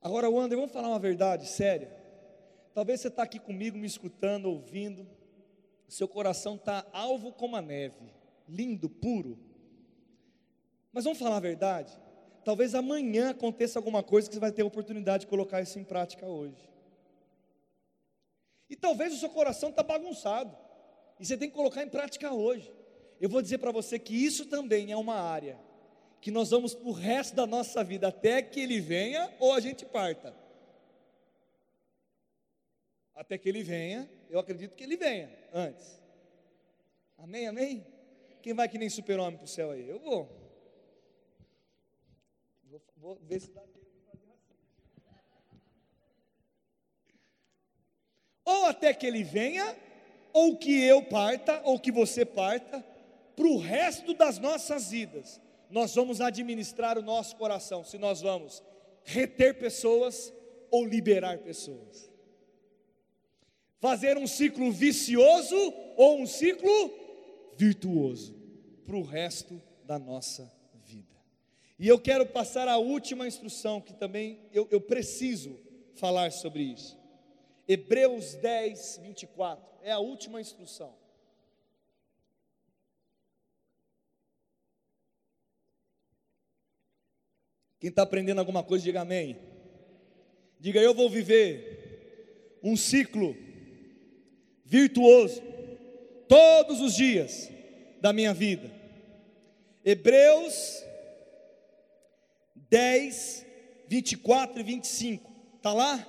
Agora, 0.00 0.30
Wander, 0.30 0.56
vamos 0.56 0.70
falar 0.70 0.90
uma 0.90 1.00
verdade 1.00 1.48
séria. 1.48 1.95
Talvez 2.76 3.00
você 3.00 3.08
está 3.08 3.22
aqui 3.22 3.38
comigo, 3.38 3.78
me 3.78 3.86
escutando, 3.86 4.50
ouvindo, 4.50 5.08
seu 5.88 6.06
coração 6.06 6.56
está 6.56 6.86
alvo 6.92 7.32
como 7.32 7.56
a 7.56 7.62
neve, 7.62 8.12
lindo, 8.46 8.86
puro. 8.90 9.38
Mas 10.92 11.04
vamos 11.04 11.18
falar 11.18 11.38
a 11.38 11.40
verdade? 11.40 11.98
Talvez 12.44 12.74
amanhã 12.74 13.30
aconteça 13.30 13.78
alguma 13.78 14.02
coisa 14.02 14.28
que 14.28 14.34
você 14.34 14.40
vai 14.40 14.52
ter 14.52 14.60
a 14.60 14.66
oportunidade 14.66 15.22
de 15.22 15.26
colocar 15.26 15.62
isso 15.62 15.78
em 15.78 15.84
prática 15.84 16.26
hoje. 16.26 16.68
E 18.68 18.76
talvez 18.76 19.14
o 19.14 19.16
seu 19.16 19.30
coração 19.30 19.70
está 19.70 19.82
bagunçado, 19.82 20.54
e 21.18 21.24
você 21.24 21.34
tem 21.34 21.48
que 21.48 21.56
colocar 21.56 21.82
em 21.82 21.88
prática 21.88 22.30
hoje. 22.30 22.70
Eu 23.18 23.30
vou 23.30 23.40
dizer 23.40 23.56
para 23.56 23.72
você 23.72 23.98
que 23.98 24.14
isso 24.14 24.44
também 24.44 24.92
é 24.92 24.96
uma 24.98 25.18
área 25.18 25.58
que 26.20 26.30
nós 26.30 26.50
vamos 26.50 26.74
para 26.74 26.88
o 26.88 26.92
resto 26.92 27.34
da 27.34 27.46
nossa 27.46 27.82
vida, 27.82 28.08
até 28.08 28.42
que 28.42 28.60
ele 28.60 28.82
venha 28.82 29.32
ou 29.40 29.54
a 29.54 29.60
gente 29.60 29.86
parta 29.86 30.44
até 33.16 33.36
que 33.36 33.48
ele 33.48 33.62
venha, 33.64 34.08
eu 34.30 34.38
acredito 34.38 34.76
que 34.76 34.84
ele 34.84 34.96
venha 34.96 35.28
antes. 35.52 36.00
Amém, 37.18 37.48
amém? 37.48 37.84
Quem 38.42 38.54
vai 38.54 38.68
que 38.68 38.78
nem 38.78 38.88
super-homem 38.88 39.36
para 39.36 39.44
o 39.44 39.48
céu 39.48 39.72
aí? 39.72 39.88
Eu 39.88 39.98
vou. 39.98 40.28
vou. 42.64 42.82
Vou 42.98 43.18
ver 43.22 43.40
se 43.40 43.50
dá 43.50 43.62
tempo 43.62 43.86
ou 48.46 48.66
até 48.66 48.94
que 48.94 49.04
ele 49.04 49.24
venha, 49.24 49.76
ou 50.32 50.56
que 50.56 50.80
eu 50.84 51.02
parta, 51.02 51.60
ou 51.64 51.80
que 51.80 51.90
você 51.90 52.24
parta, 52.24 52.82
para 53.34 53.46
o 53.46 53.58
resto 53.58 54.14
das 54.14 54.38
nossas 54.38 54.90
vidas, 54.92 55.40
nós 55.68 55.96
vamos 55.96 56.20
administrar 56.20 56.96
o 56.96 57.02
nosso 57.02 57.34
coração, 57.34 57.84
se 57.84 57.98
nós 57.98 58.20
vamos 58.20 58.62
reter 59.02 59.58
pessoas 59.58 60.32
ou 60.70 60.86
liberar 60.86 61.38
pessoas. 61.38 62.08
Fazer 63.78 64.16
um 64.16 64.26
ciclo 64.26 64.72
vicioso 64.72 65.56
ou 65.96 66.20
um 66.20 66.26
ciclo 66.26 66.92
virtuoso 67.56 68.34
para 68.84 68.96
o 68.96 69.02
resto 69.02 69.60
da 69.84 69.98
nossa 69.98 70.50
vida. 70.84 71.16
E 71.78 71.86
eu 71.88 71.98
quero 71.98 72.26
passar 72.26 72.68
a 72.68 72.78
última 72.78 73.26
instrução, 73.26 73.80
que 73.80 73.92
também 73.92 74.40
eu, 74.52 74.66
eu 74.70 74.80
preciso 74.80 75.58
falar 75.94 76.32
sobre 76.32 76.62
isso. 76.62 76.98
Hebreus 77.68 78.34
10, 78.34 79.00
24, 79.02 79.64
é 79.82 79.90
a 79.90 79.98
última 79.98 80.40
instrução. 80.40 80.94
Quem 87.78 87.90
está 87.90 88.02
aprendendo 88.02 88.38
alguma 88.38 88.62
coisa, 88.62 88.84
diga 88.84 89.02
amém. 89.02 89.38
Diga, 90.58 90.80
eu 90.80 90.94
vou 90.94 91.10
viver 91.10 92.58
um 92.62 92.76
ciclo 92.76 93.36
virtuoso 94.66 95.40
todos 96.28 96.80
os 96.80 96.94
dias 96.94 97.50
da 98.00 98.12
minha 98.12 98.34
vida. 98.34 98.70
Hebreus 99.84 100.84
10, 102.68 103.46
24 103.88 104.60
e 104.60 104.62
25. 104.64 105.32
Está 105.56 105.72
lá? 105.72 106.06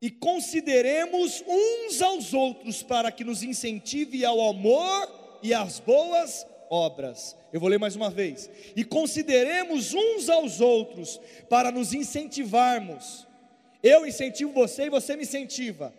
E 0.00 0.10
consideremos 0.10 1.42
uns 1.46 2.00
aos 2.00 2.32
outros 2.32 2.82
para 2.82 3.12
que 3.12 3.24
nos 3.24 3.42
incentive 3.42 4.24
ao 4.24 4.48
amor 4.48 5.38
e 5.42 5.52
às 5.52 5.78
boas 5.78 6.46
obras. 6.70 7.36
Eu 7.52 7.60
vou 7.60 7.68
ler 7.68 7.78
mais 7.78 7.96
uma 7.96 8.10
vez. 8.10 8.50
E 8.74 8.84
consideremos 8.84 9.92
uns 9.94 10.28
aos 10.28 10.60
outros 10.60 11.20
para 11.48 11.70
nos 11.70 11.92
incentivarmos. 11.92 13.26
Eu 13.82 14.06
incentivo 14.06 14.52
você 14.52 14.84
e 14.84 14.90
você 14.90 15.16
me 15.16 15.22
incentiva 15.22 15.92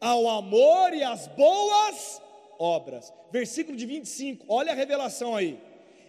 ao 0.00 0.28
amor 0.28 0.92
e 0.92 1.02
às 1.02 1.26
boas 1.28 2.20
obras. 2.58 3.12
Versículo 3.30 3.76
de 3.76 3.86
25, 3.86 4.46
olha 4.48 4.72
a 4.72 4.74
revelação 4.74 5.34
aí. 5.34 5.58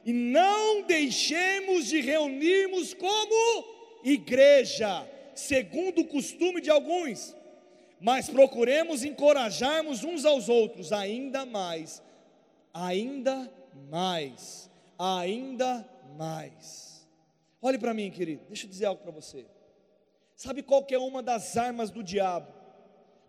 E 0.06 0.14
não 0.14 0.84
deixemos 0.84 1.88
de 1.88 2.00
reunirmos 2.00 2.94
como 2.94 3.66
igreja, 4.04 5.10
segundo 5.34 6.02
o 6.02 6.08
costume 6.08 6.62
de 6.62 6.70
alguns, 6.70 7.36
mas 8.00 8.30
procuremos 8.30 9.04
encorajarmos 9.04 10.04
uns 10.04 10.24
aos 10.24 10.48
outros 10.48 10.92
ainda 10.92 11.44
mais, 11.46 12.04
ainda 12.72 13.52
mais, 13.90 14.70
ainda 15.00 15.90
mais. 16.16 17.08
Olhe 17.60 17.80
para 17.80 17.96
mim, 17.96 18.12
querido, 18.12 18.44
deixa 18.48 18.68
eu 18.68 18.70
dizer 18.70 18.86
algo 18.86 19.02
para 19.02 19.12
você. 19.12 19.48
Sabe 20.36 20.62
qual 20.62 20.86
é 20.92 20.98
uma 21.00 21.24
das 21.24 21.58
armas 21.58 21.90
do 21.90 22.04
diabo? 22.04 22.54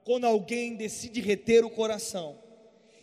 Quando 0.07 0.25
alguém 0.25 0.77
decide 0.77 1.21
reter 1.21 1.65
o 1.65 1.69
coração, 1.69 2.37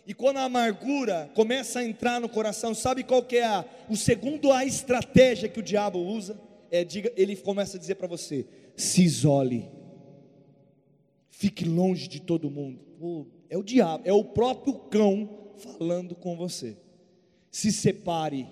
e 0.06 0.14
quando 0.14 0.38
a 0.38 0.44
amargura 0.44 1.30
começa 1.34 1.80
a 1.80 1.84
entrar 1.84 2.18
no 2.18 2.30
coração, 2.30 2.74
sabe 2.74 3.04
qual 3.04 3.22
que 3.22 3.36
é 3.36 3.44
a, 3.44 3.62
o 3.90 3.94
segundo 3.94 4.50
a 4.50 4.64
estratégia 4.64 5.46
que 5.46 5.60
o 5.60 5.62
diabo 5.62 5.98
usa? 5.98 6.40
É, 6.70 6.82
diga, 6.82 7.12
ele 7.14 7.36
começa 7.36 7.76
a 7.76 7.80
dizer 7.80 7.96
para 7.96 8.08
você: 8.08 8.46
se 8.74 9.02
isole, 9.02 9.68
fique 11.28 11.66
longe 11.66 12.08
de 12.08 12.22
todo 12.22 12.50
mundo. 12.50 12.80
Pô, 12.98 13.26
é 13.50 13.58
o 13.58 13.62
diabo, 13.62 14.02
é 14.06 14.12
o 14.14 14.24
próprio 14.24 14.72
cão 14.72 15.28
falando 15.58 16.14
com 16.14 16.34
você. 16.34 16.74
Se 17.50 17.70
separe, 17.70 18.48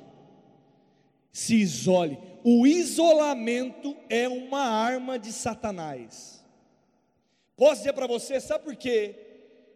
se 1.32 1.56
isole. 1.56 2.18
O 2.44 2.66
isolamento 2.66 3.96
é 4.10 4.28
uma 4.28 4.60
arma 4.60 5.18
de 5.18 5.32
Satanás. 5.32 6.41
Posso 7.56 7.76
dizer 7.76 7.92
para 7.92 8.06
você, 8.06 8.40
sabe 8.40 8.64
por 8.64 8.76
quê? 8.76 9.32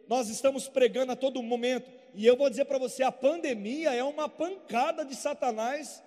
nós 0.08 0.28
estamos 0.28 0.68
pregando 0.68 1.12
a 1.12 1.16
todo 1.16 1.42
momento, 1.42 1.90
e 2.14 2.26
eu 2.26 2.36
vou 2.36 2.48
dizer 2.48 2.64
para 2.64 2.78
você: 2.78 3.02
a 3.02 3.12
pandemia 3.12 3.94
é 3.94 4.02
uma 4.04 4.28
pancada 4.28 5.04
de 5.04 5.14
Satanás 5.14 6.02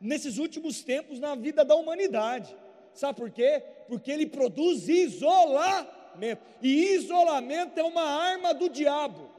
nesses 0.00 0.38
últimos 0.38 0.82
tempos 0.82 1.20
na 1.20 1.34
vida 1.34 1.64
da 1.64 1.74
humanidade. 1.74 2.56
Sabe 2.94 3.18
por 3.18 3.30
quê? 3.30 3.62
Porque 3.88 4.10
ele 4.10 4.26
produz 4.26 4.88
isolamento, 4.88 6.42
e 6.60 6.94
isolamento 6.94 7.78
é 7.78 7.82
uma 7.82 8.02
arma 8.02 8.52
do 8.52 8.68
diabo. 8.68 9.30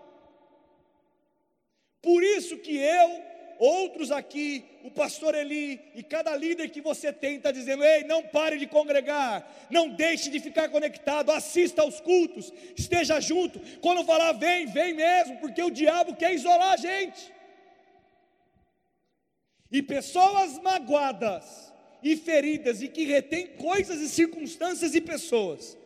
Por 2.01 2.23
isso 2.23 2.57
que 2.57 2.75
eu 2.77 3.21
outros 3.59 4.11
aqui, 4.11 4.65
o 4.83 4.91
pastor 4.91 5.35
Eli 5.35 5.79
e 5.95 6.03
cada 6.03 6.35
líder 6.35 6.69
que 6.69 6.81
você 6.81 7.11
tem 7.11 7.37
está 7.37 7.51
dizendo: 7.51 7.83
ei, 7.83 8.03
não 8.03 8.23
pare 8.23 8.57
de 8.57 8.67
congregar, 8.67 9.67
não 9.69 9.89
deixe 9.89 10.29
de 10.29 10.39
ficar 10.39 10.69
conectado, 10.69 11.31
assista 11.31 11.81
aos 11.81 11.99
cultos, 12.01 12.51
esteja 12.77 13.19
junto. 13.19 13.59
Quando 13.79 14.05
falar 14.05 14.33
vem, 14.33 14.65
vem 14.67 14.93
mesmo, 14.93 15.37
porque 15.37 15.61
o 15.61 15.69
diabo 15.69 16.15
quer 16.15 16.33
isolar 16.33 16.73
a 16.73 16.77
gente. 16.77 17.31
E 19.71 19.81
pessoas 19.81 20.59
magoadas 20.59 21.73
e 22.03 22.15
feridas 22.15 22.81
e 22.81 22.87
que 22.87 23.05
retêm 23.05 23.47
coisas 23.47 23.99
e 24.01 24.09
circunstâncias 24.09 24.93
e 24.93 25.01
pessoas, 25.01 25.77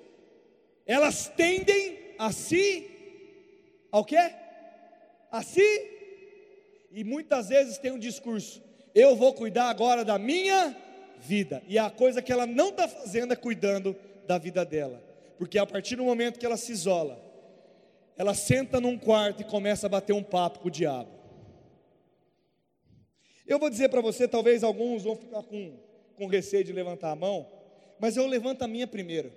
elas 0.86 1.30
tendem 1.30 1.98
a 2.18 2.32
si, 2.32 2.90
ao 3.92 4.04
que? 4.04 4.18
A 5.32 5.44
si 5.44 5.97
e 6.92 7.04
muitas 7.04 7.50
vezes 7.50 7.78
tem 7.78 7.92
um 7.92 8.00
discurso: 8.00 8.62
eu 8.94 9.16
vou 9.16 9.34
cuidar 9.34 9.70
agora 9.70 10.04
da 10.04 10.18
minha 10.18 10.76
vida, 11.20 11.62
e 11.68 11.78
a 11.78 11.90
coisa 11.90 12.22
que 12.22 12.32
ela 12.32 12.46
não 12.46 12.70
está 12.70 12.88
fazendo 12.88 13.34
é 13.34 13.36
cuidando 13.36 13.96
da 14.26 14.38
vida 14.38 14.66
dela, 14.66 15.02
porque 15.38 15.58
a 15.58 15.66
partir 15.66 15.96
do 15.96 16.04
momento 16.04 16.40
que 16.40 16.46
ela 16.46 16.58
se 16.58 16.72
isola, 16.72 17.22
ela 18.18 18.34
senta 18.34 18.82
num 18.82 18.98
quarto 18.98 19.42
e 19.42 19.46
começa 19.46 19.86
a 19.86 19.90
bater 19.90 20.14
um 20.14 20.24
papo 20.24 20.60
com 20.60 20.68
o 20.68 20.72
diabo. 20.72 21.10
Eu 23.46 23.60
vou 23.60 23.70
dizer 23.70 23.90
para 23.90 24.02
você, 24.02 24.28
talvez 24.28 24.64
alguns 24.64 25.04
vão 25.04 25.16
ficar 25.16 25.42
com, 25.44 25.78
com 26.16 26.26
receio 26.28 26.64
de 26.64 26.74
levantar 26.74 27.12
a 27.12 27.16
mão, 27.16 27.48
mas 28.00 28.18
eu 28.18 28.28
levanto 28.28 28.64
a 28.64 28.68
minha 28.68 28.86
primeiro. 28.86 29.32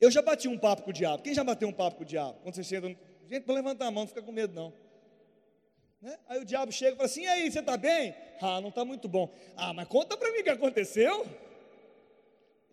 Eu 0.00 0.10
já 0.10 0.22
bati 0.22 0.46
um 0.46 0.58
papo 0.58 0.82
com 0.82 0.90
o 0.90 0.92
diabo. 0.92 1.22
Quem 1.22 1.34
já 1.34 1.42
bateu 1.42 1.68
um 1.68 1.72
papo 1.72 1.96
com 1.96 2.02
o 2.02 2.06
diabo? 2.06 2.38
Quando 2.42 2.54
você 2.54 2.62
chega, 2.62 2.94
gente, 3.26 3.46
não 3.46 3.54
levantar 3.54 3.86
a 3.86 3.90
mão, 3.90 4.02
não 4.02 4.08
fica 4.08 4.22
com 4.22 4.30
medo 4.30 4.54
não. 4.54 4.72
Né? 6.06 6.16
Aí 6.28 6.40
o 6.40 6.44
diabo 6.44 6.70
chega 6.70 6.92
e 6.92 6.96
fala 6.96 7.06
assim: 7.06 7.22
e 7.22 7.26
aí, 7.26 7.50
você 7.50 7.58
está 7.58 7.76
bem? 7.76 8.14
Ah, 8.40 8.60
não 8.60 8.68
está 8.68 8.84
muito 8.84 9.08
bom. 9.08 9.28
Ah, 9.56 9.72
mas 9.72 9.88
conta 9.88 10.16
para 10.16 10.30
mim 10.30 10.38
o 10.38 10.44
que 10.44 10.50
aconteceu. 10.50 11.26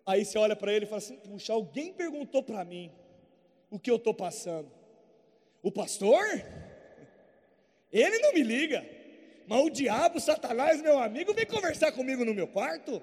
Aí 0.06 0.24
você 0.24 0.38
olha 0.38 0.54
para 0.54 0.72
ele 0.72 0.84
e 0.84 0.88
fala 0.88 0.98
assim: 0.98 1.16
puxa, 1.16 1.52
alguém 1.52 1.92
perguntou 1.92 2.44
para 2.44 2.64
mim 2.64 2.92
o 3.72 3.76
que 3.76 3.90
eu 3.90 3.96
estou 3.96 4.14
passando. 4.14 4.70
O 5.64 5.72
pastor? 5.72 6.24
Ele 7.90 8.18
não 8.20 8.32
me 8.32 8.44
liga. 8.44 8.86
Mas 9.48 9.64
o 9.64 9.68
diabo, 9.68 10.20
Satanás, 10.20 10.80
meu 10.80 10.96
amigo, 11.00 11.34
vem 11.34 11.44
conversar 11.44 11.90
comigo 11.90 12.24
no 12.24 12.34
meu 12.34 12.46
quarto. 12.46 13.02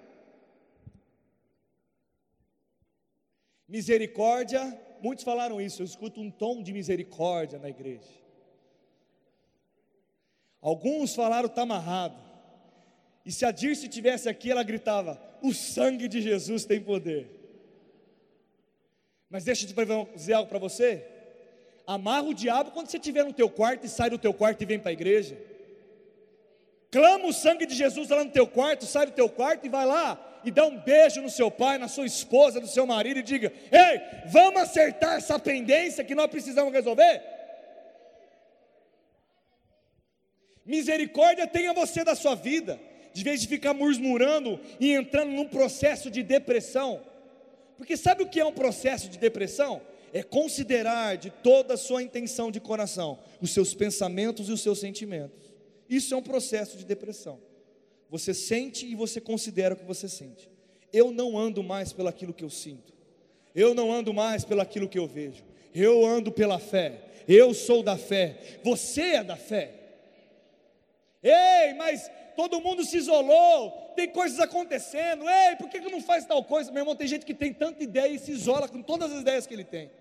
Misericórdia, 3.68 4.80
muitos 5.02 5.26
falaram 5.26 5.60
isso, 5.60 5.82
eu 5.82 5.86
escuto 5.86 6.22
um 6.22 6.32
tom 6.32 6.64
de 6.64 6.72
misericórdia 6.72 7.60
na 7.60 7.70
igreja. 7.70 8.21
Alguns 10.62 11.16
falaram 11.16 11.48
está 11.48 11.64
amarrado. 11.64 12.16
E 13.26 13.32
se 13.32 13.46
a 13.46 13.52
Dirce 13.52 13.88
tivesse 13.88 14.30
aqui, 14.30 14.52
ela 14.52 14.64
gritava: 14.64 15.20
o 15.42 15.54
sangue 15.54 16.08
de 16.08 16.22
Jesus 16.22 16.66
tem 16.66 16.80
poder. 16.80 17.40
Mas 19.30 19.44
deixa 19.44 19.66
eu 19.66 20.08
dizer 20.14 20.34
algo 20.34 20.50
para 20.50 20.60
você. 20.60 21.06
Amarra 21.88 22.28
o 22.28 22.34
diabo 22.34 22.72
quando 22.72 22.88
você 22.88 22.98
estiver 22.98 23.24
no 23.24 23.34
teu 23.34 23.50
quarto 23.50 23.86
e 23.86 23.90
sai 23.90 24.10
do 24.10 24.18
teu 24.18 24.34
quarto 24.34 24.62
e 24.62 24.66
vem 24.66 24.80
para 24.80 24.92
a 24.92 24.94
igreja. 24.94 25.38
Clama 26.92 27.26
o 27.26 27.34
sangue 27.34 27.66
de 27.66 27.74
Jesus 27.74 28.10
lá 28.10 28.24
no 28.24 28.32
teu 28.32 28.46
quarto, 28.46 28.86
sai 28.86 29.06
do 29.06 29.14
teu 29.14 29.30
quarto 29.30 29.66
e 29.66 29.70
vai 29.70 29.86
lá 29.86 30.20
e 30.44 30.52
dá 30.52 30.66
um 30.66 30.78
beijo 30.78 31.22
no 31.22 31.30
seu 31.30 31.50
pai, 31.50 31.78
na 31.78 31.88
sua 31.88 32.06
esposa, 32.06 32.60
no 32.60 32.68
seu 32.68 32.86
marido 32.86 33.20
e 33.20 33.24
diga: 33.24 33.52
Ei, 33.72 34.02
vamos 34.28 34.62
acertar 34.62 35.18
essa 35.18 35.40
pendência 35.40 36.04
que 36.04 36.16
nós 36.16 36.28
precisamos 36.28 36.74
resolver? 36.74 37.22
Misericórdia 40.66 41.48
tenha 41.48 41.74
você 41.74 42.04
da 42.04 42.16
sua 42.16 42.36
vida, 42.36 42.80
de 43.14 43.24
vez 43.24 43.42
de 43.42 43.48
ficar 43.48 43.74
murmurando 43.74 44.60
e 44.80 44.94
entrando 44.94 45.32
num 45.32 45.48
processo 45.48 46.10
de 46.10 46.24
depressão. 46.24 47.02
Porque 47.78 47.98
sabe 47.98 48.24
o 48.24 48.30
que 48.30 48.40
é 48.40 48.46
um 48.46 48.54
processo 48.54 49.10
de 49.10 49.18
depressão? 49.18 49.82
É 50.14 50.22
considerar 50.22 51.18
de 51.18 51.30
toda 51.30 51.74
a 51.74 51.78
sua 51.78 52.04
intenção 52.04 52.52
de 52.52 52.60
coração 52.60 53.18
os 53.42 53.52
seus 53.52 53.74
pensamentos 53.74 54.50
e 54.50 54.52
os 54.52 54.62
seus 54.62 54.80
sentimentos. 54.80 55.52
Isso 55.90 56.14
é 56.14 56.18
um 56.18 56.22
processo 56.22 56.78
de 56.78 56.86
depressão. 56.86 57.40
Você 58.10 58.34
sente 58.34 58.86
e 58.86 58.94
você 58.94 59.20
considera 59.20 59.74
o 59.74 59.78
que 59.78 59.86
você 59.86 60.08
sente. 60.08 60.50
Eu 60.94 61.12
não 61.12 61.38
ando 61.38 61.64
mais 61.64 61.92
pelo 61.92 62.10
aquilo 62.10 62.34
que 62.34 62.44
eu 62.44 62.50
sinto. 62.50 62.94
Eu 63.56 63.74
não 63.74 63.92
ando 63.92 64.14
mais 64.14 64.46
pelo 64.46 64.62
aquilo 64.62 64.88
que 64.88 65.00
eu 65.00 65.08
vejo. 65.08 65.44
Eu 65.74 66.06
ando 66.06 66.32
pela 66.32 66.60
fé. 66.60 67.02
Eu 67.28 67.54
sou 67.54 67.82
da 67.82 67.98
fé. 67.98 68.60
Você 68.64 69.02
é 69.02 69.24
da 69.24 69.36
fé. 69.36 69.81
Ei, 71.24 71.74
mas 71.76 72.10
todo 72.36 72.60
mundo 72.60 72.84
se 72.84 72.98
isolou, 72.98 73.94
tem 73.96 74.10
coisas 74.10 74.40
acontecendo. 74.40 75.30
Ei, 75.30 75.56
por 75.56 75.70
que, 75.70 75.80
que 75.80 75.92
não 75.92 76.02
faz 76.02 76.26
tal 76.26 76.44
coisa? 76.44 76.72
Meu 76.72 76.82
irmão, 76.82 76.96
tem 76.96 77.08
gente 77.08 77.26
que 77.26 77.34
tem 77.34 77.54
tanta 77.54 77.84
ideia 77.84 78.12
e 78.12 78.20
se 78.20 78.32
isola 78.32 78.68
com 78.68 78.82
todas 78.82 79.12
as 79.12 79.22
ideias 79.22 79.46
que 79.46 79.54
ele 79.54 79.64
tem. 79.64 79.92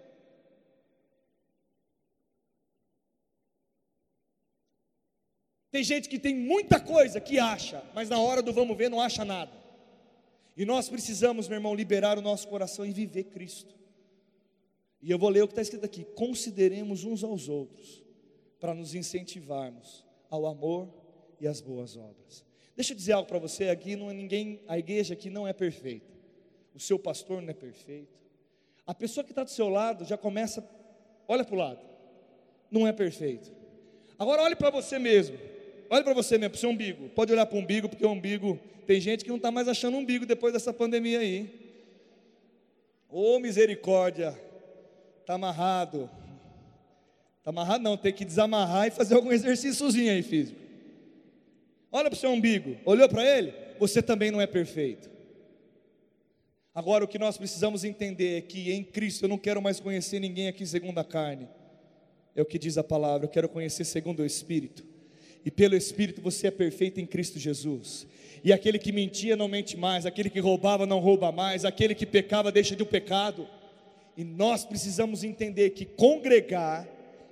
Tem 5.70 5.84
gente 5.84 6.08
que 6.08 6.18
tem 6.18 6.34
muita 6.34 6.80
coisa 6.80 7.20
que 7.20 7.38
acha, 7.38 7.82
mas 7.94 8.08
na 8.08 8.18
hora 8.18 8.42
do 8.42 8.52
vamos 8.52 8.76
ver 8.76 8.90
não 8.90 9.00
acha 9.00 9.24
nada. 9.24 9.52
E 10.56 10.64
nós 10.64 10.88
precisamos, 10.88 11.46
meu 11.46 11.58
irmão, 11.58 11.74
liberar 11.74 12.18
o 12.18 12.22
nosso 12.22 12.48
coração 12.48 12.84
e 12.84 12.92
viver 12.92 13.24
Cristo. 13.24 13.74
E 15.00 15.10
eu 15.10 15.18
vou 15.18 15.28
ler 15.28 15.42
o 15.42 15.46
que 15.46 15.52
está 15.52 15.62
escrito 15.62 15.84
aqui: 15.84 16.04
consideremos 16.16 17.04
uns 17.04 17.22
aos 17.22 17.48
outros, 17.48 18.02
para 18.58 18.74
nos 18.74 18.94
incentivarmos 18.94 20.04
ao 20.28 20.44
amor 20.46 20.99
e 21.40 21.48
às 21.48 21.60
boas 21.60 21.96
obras. 21.96 22.44
Deixa 22.76 22.92
eu 22.92 22.96
dizer 22.96 23.12
algo 23.12 23.28
para 23.28 23.38
você: 23.38 23.68
aqui 23.68 23.96
não 23.96 24.10
é 24.10 24.14
ninguém, 24.14 24.60
a 24.68 24.78
igreja 24.78 25.14
aqui 25.14 25.30
não 25.30 25.46
é 25.46 25.52
perfeita, 25.52 26.12
o 26.74 26.80
seu 26.80 26.98
pastor 26.98 27.40
não 27.42 27.50
é 27.50 27.54
perfeito, 27.54 28.18
a 28.86 28.94
pessoa 28.94 29.24
que 29.24 29.32
está 29.32 29.44
do 29.44 29.50
seu 29.50 29.68
lado 29.68 30.04
já 30.04 30.16
começa, 30.16 30.68
olha 31.28 31.44
para 31.44 31.54
o 31.54 31.58
lado, 31.58 31.80
não 32.70 32.86
é 32.86 32.92
perfeito. 32.92 33.50
Agora 34.18 34.42
olhe 34.42 34.54
para 34.54 34.68
você 34.68 34.98
mesmo. 34.98 35.38
Olha 35.88 36.04
para 36.04 36.12
você 36.12 36.36
mesmo, 36.36 36.50
para 36.50 36.56
o 36.58 36.60
seu 36.60 36.70
umbigo. 36.70 37.08
Pode 37.08 37.32
olhar 37.32 37.46
para 37.46 37.56
o 37.56 37.60
umbigo, 37.60 37.88
porque 37.88 38.04
o 38.04 38.10
umbigo. 38.10 38.60
Tem 38.86 39.00
gente 39.00 39.24
que 39.24 39.30
não 39.30 39.36
está 39.36 39.50
mais 39.50 39.66
achando 39.66 39.96
umbigo 39.96 40.26
depois 40.26 40.52
dessa 40.52 40.72
pandemia 40.72 41.20
aí. 41.20 41.48
Ô 43.08 43.36
oh, 43.36 43.40
misericórdia. 43.40 44.38
Está 45.20 45.34
amarrado. 45.34 46.10
Está 47.38 47.50
amarrado 47.50 47.82
não, 47.82 47.96
tem 47.96 48.12
que 48.12 48.24
desamarrar 48.24 48.88
e 48.88 48.90
fazer 48.90 49.14
algum 49.14 49.30
exercíciozinho 49.32 50.12
aí 50.12 50.22
físico. 50.22 50.60
Olha 51.92 52.08
para 52.08 52.16
o 52.16 52.20
seu 52.20 52.30
umbigo. 52.30 52.76
Olhou 52.84 53.08
para 53.08 53.24
ele? 53.24 53.52
Você 53.78 54.02
também 54.02 54.30
não 54.30 54.40
é 54.40 54.46
perfeito. 54.46 55.10
Agora 56.74 57.04
o 57.04 57.08
que 57.08 57.18
nós 57.18 57.36
precisamos 57.36 57.82
entender 57.84 58.38
é 58.38 58.40
que 58.40 58.70
em 58.72 58.84
Cristo 58.84 59.24
eu 59.24 59.28
não 59.28 59.38
quero 59.38 59.60
mais 59.60 59.80
conhecer 59.80 60.20
ninguém 60.20 60.48
aqui 60.48 60.64
segundo 60.66 60.98
a 60.98 61.04
carne. 61.04 61.48
É 62.34 62.42
o 62.42 62.46
que 62.46 62.58
diz 62.58 62.78
a 62.78 62.84
palavra, 62.84 63.26
eu 63.26 63.30
quero 63.30 63.48
conhecer 63.48 63.84
segundo 63.84 64.20
o 64.20 64.26
Espírito 64.26 64.90
e 65.44 65.50
pelo 65.50 65.74
Espírito 65.74 66.20
você 66.20 66.48
é 66.48 66.50
perfeito 66.50 67.00
em 67.00 67.06
Cristo 67.06 67.38
Jesus. 67.38 68.06
E 68.42 68.52
aquele 68.52 68.78
que 68.78 68.92
mentia 68.92 69.36
não 69.36 69.48
mente 69.48 69.76
mais, 69.76 70.06
aquele 70.06 70.30
que 70.30 70.40
roubava 70.40 70.86
não 70.86 70.98
rouba 70.98 71.30
mais, 71.32 71.64
aquele 71.64 71.94
que 71.94 72.06
pecava 72.06 72.52
deixa 72.52 72.76
de 72.76 72.82
um 72.82 72.86
pecado. 72.86 73.46
E 74.16 74.24
nós 74.24 74.64
precisamos 74.64 75.24
entender 75.24 75.70
que 75.70 75.84
congregar 75.84 76.86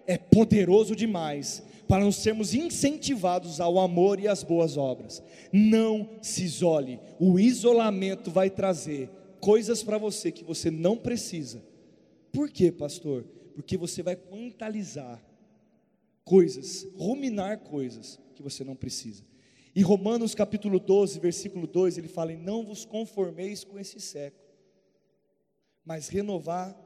é 0.07 0.17
poderoso 0.17 0.97
demais 0.97 1.63
para 1.89 2.05
nós 2.05 2.17
sermos 2.17 2.53
incentivados 2.55 3.61
ao 3.61 3.79
amor 3.79 4.21
e 4.21 4.29
às 4.29 4.43
boas 4.43 4.77
obras. 4.77 5.23
Não 5.51 6.11
se 6.21 6.45
isole. 6.45 7.01
O 7.19 7.41
isolamento 7.41 8.31
vai 8.31 8.51
trazer 8.51 9.11
coisas 9.41 9.83
para 9.83 9.97
você 9.97 10.31
que 10.31 10.45
você 10.45 10.71
não 10.71 10.97
precisa. 10.99 11.65
Por 12.31 12.51
quê, 12.51 12.71
pastor? 12.71 13.25
Porque 13.55 13.77
você 13.77 14.03
vai 14.03 14.19
mentalizar 14.31 15.25
coisas, 16.25 16.87
ruminar 16.95 17.61
coisas 17.61 18.21
que 18.35 18.43
você 18.43 18.63
não 18.63 18.77
precisa. 18.77 19.25
E 19.75 19.81
Romanos 19.81 20.35
capítulo 20.35 20.79
12, 20.79 21.19
versículo 21.19 21.67
2, 21.67 21.97
ele 21.97 22.09
fala: 22.09 22.33
Não 22.35 22.65
vos 22.65 22.85
conformeis 22.85 23.65
com 23.65 23.79
esse 23.79 23.99
século, 23.99 24.45
mas 25.85 26.09
renovar, 26.09 26.77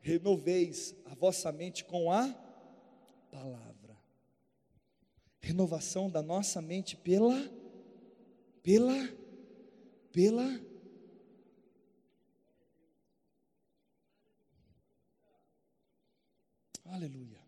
renoveis 0.00 0.94
a 1.04 1.14
vossa 1.14 1.50
mente 1.50 1.84
com 1.84 2.12
a 2.12 2.28
palavra. 3.30 3.73
Renovação 5.44 6.10
da 6.10 6.22
nossa 6.22 6.60
mente 6.62 6.96
pela, 6.96 7.50
pela, 8.62 9.08
pela. 10.12 10.60
Aleluia 16.86 17.44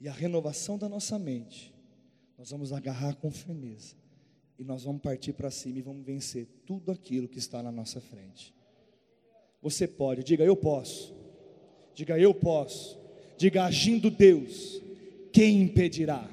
e 0.00 0.08
a 0.08 0.12
renovação 0.12 0.78
da 0.78 0.88
nossa 0.88 1.18
mente, 1.18 1.74
nós 2.38 2.50
vamos 2.50 2.72
agarrar 2.72 3.14
com 3.16 3.30
firmeza 3.30 3.96
e 4.58 4.64
nós 4.64 4.84
vamos 4.84 5.00
partir 5.02 5.32
para 5.32 5.50
cima 5.50 5.78
e 5.78 5.82
vamos 5.82 6.04
vencer 6.04 6.46
tudo 6.66 6.92
aquilo 6.92 7.28
que 7.28 7.38
está 7.38 7.62
na 7.62 7.72
nossa 7.72 8.00
frente. 8.00 8.54
Você 9.62 9.86
pode, 9.88 10.22
diga 10.22 10.44
eu 10.44 10.56
posso, 10.56 11.14
diga 11.94 12.18
eu 12.18 12.34
posso, 12.34 12.98
diga 13.38 13.64
agindo 13.64 14.10
Deus, 14.10 14.80
quem 15.32 15.62
impedirá? 15.62 16.28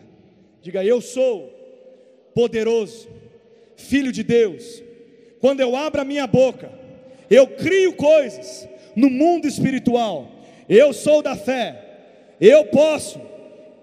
Diga 0.63 0.81
eu 0.81 1.01
sou 1.01 1.51
poderoso, 2.33 3.09
filho 3.75 4.13
de 4.13 4.23
Deus. 4.23 4.81
Quando 5.41 5.59
eu 5.59 5.75
abro 5.75 5.99
a 5.99 6.05
minha 6.05 6.25
boca, 6.25 6.71
eu 7.29 7.45
crio 7.47 7.91
coisas 7.93 8.65
no 8.95 9.09
mundo 9.09 9.45
espiritual. 9.45 10.31
Eu 10.69 10.93
sou 10.93 11.21
da 11.21 11.35
fé, 11.35 11.83
eu 12.39 12.63
posso 12.67 13.19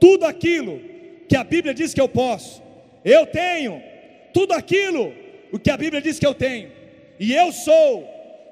tudo 0.01 0.25
aquilo 0.25 0.81
que 1.29 1.37
a 1.37 1.45
Bíblia 1.45 1.75
diz 1.75 1.93
que 1.93 2.01
eu 2.01 2.09
posso. 2.09 2.63
Eu 3.05 3.27
tenho 3.27 3.83
tudo 4.33 4.55
aquilo 4.55 5.13
o 5.53 5.59
que 5.59 5.71
a 5.71 5.77
Bíblia 5.77 6.01
diz 6.01 6.19
que 6.19 6.27
eu 6.27 6.33
tenho. 6.33 6.71
E 7.19 7.35
eu 7.35 7.53
sou 7.53 8.09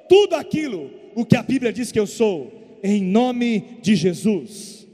tudo 0.07 0.35
aquilo 0.35 0.91
o 1.15 1.25
que 1.25 1.35
a 1.35 1.43
Bíblia 1.43 1.73
diz 1.73 1.91
que 1.91 1.99
eu 1.99 2.07
sou. 2.07 2.79
Em 2.83 3.03
nome 3.03 3.79
de 3.81 3.97
Jesus. 3.97 4.87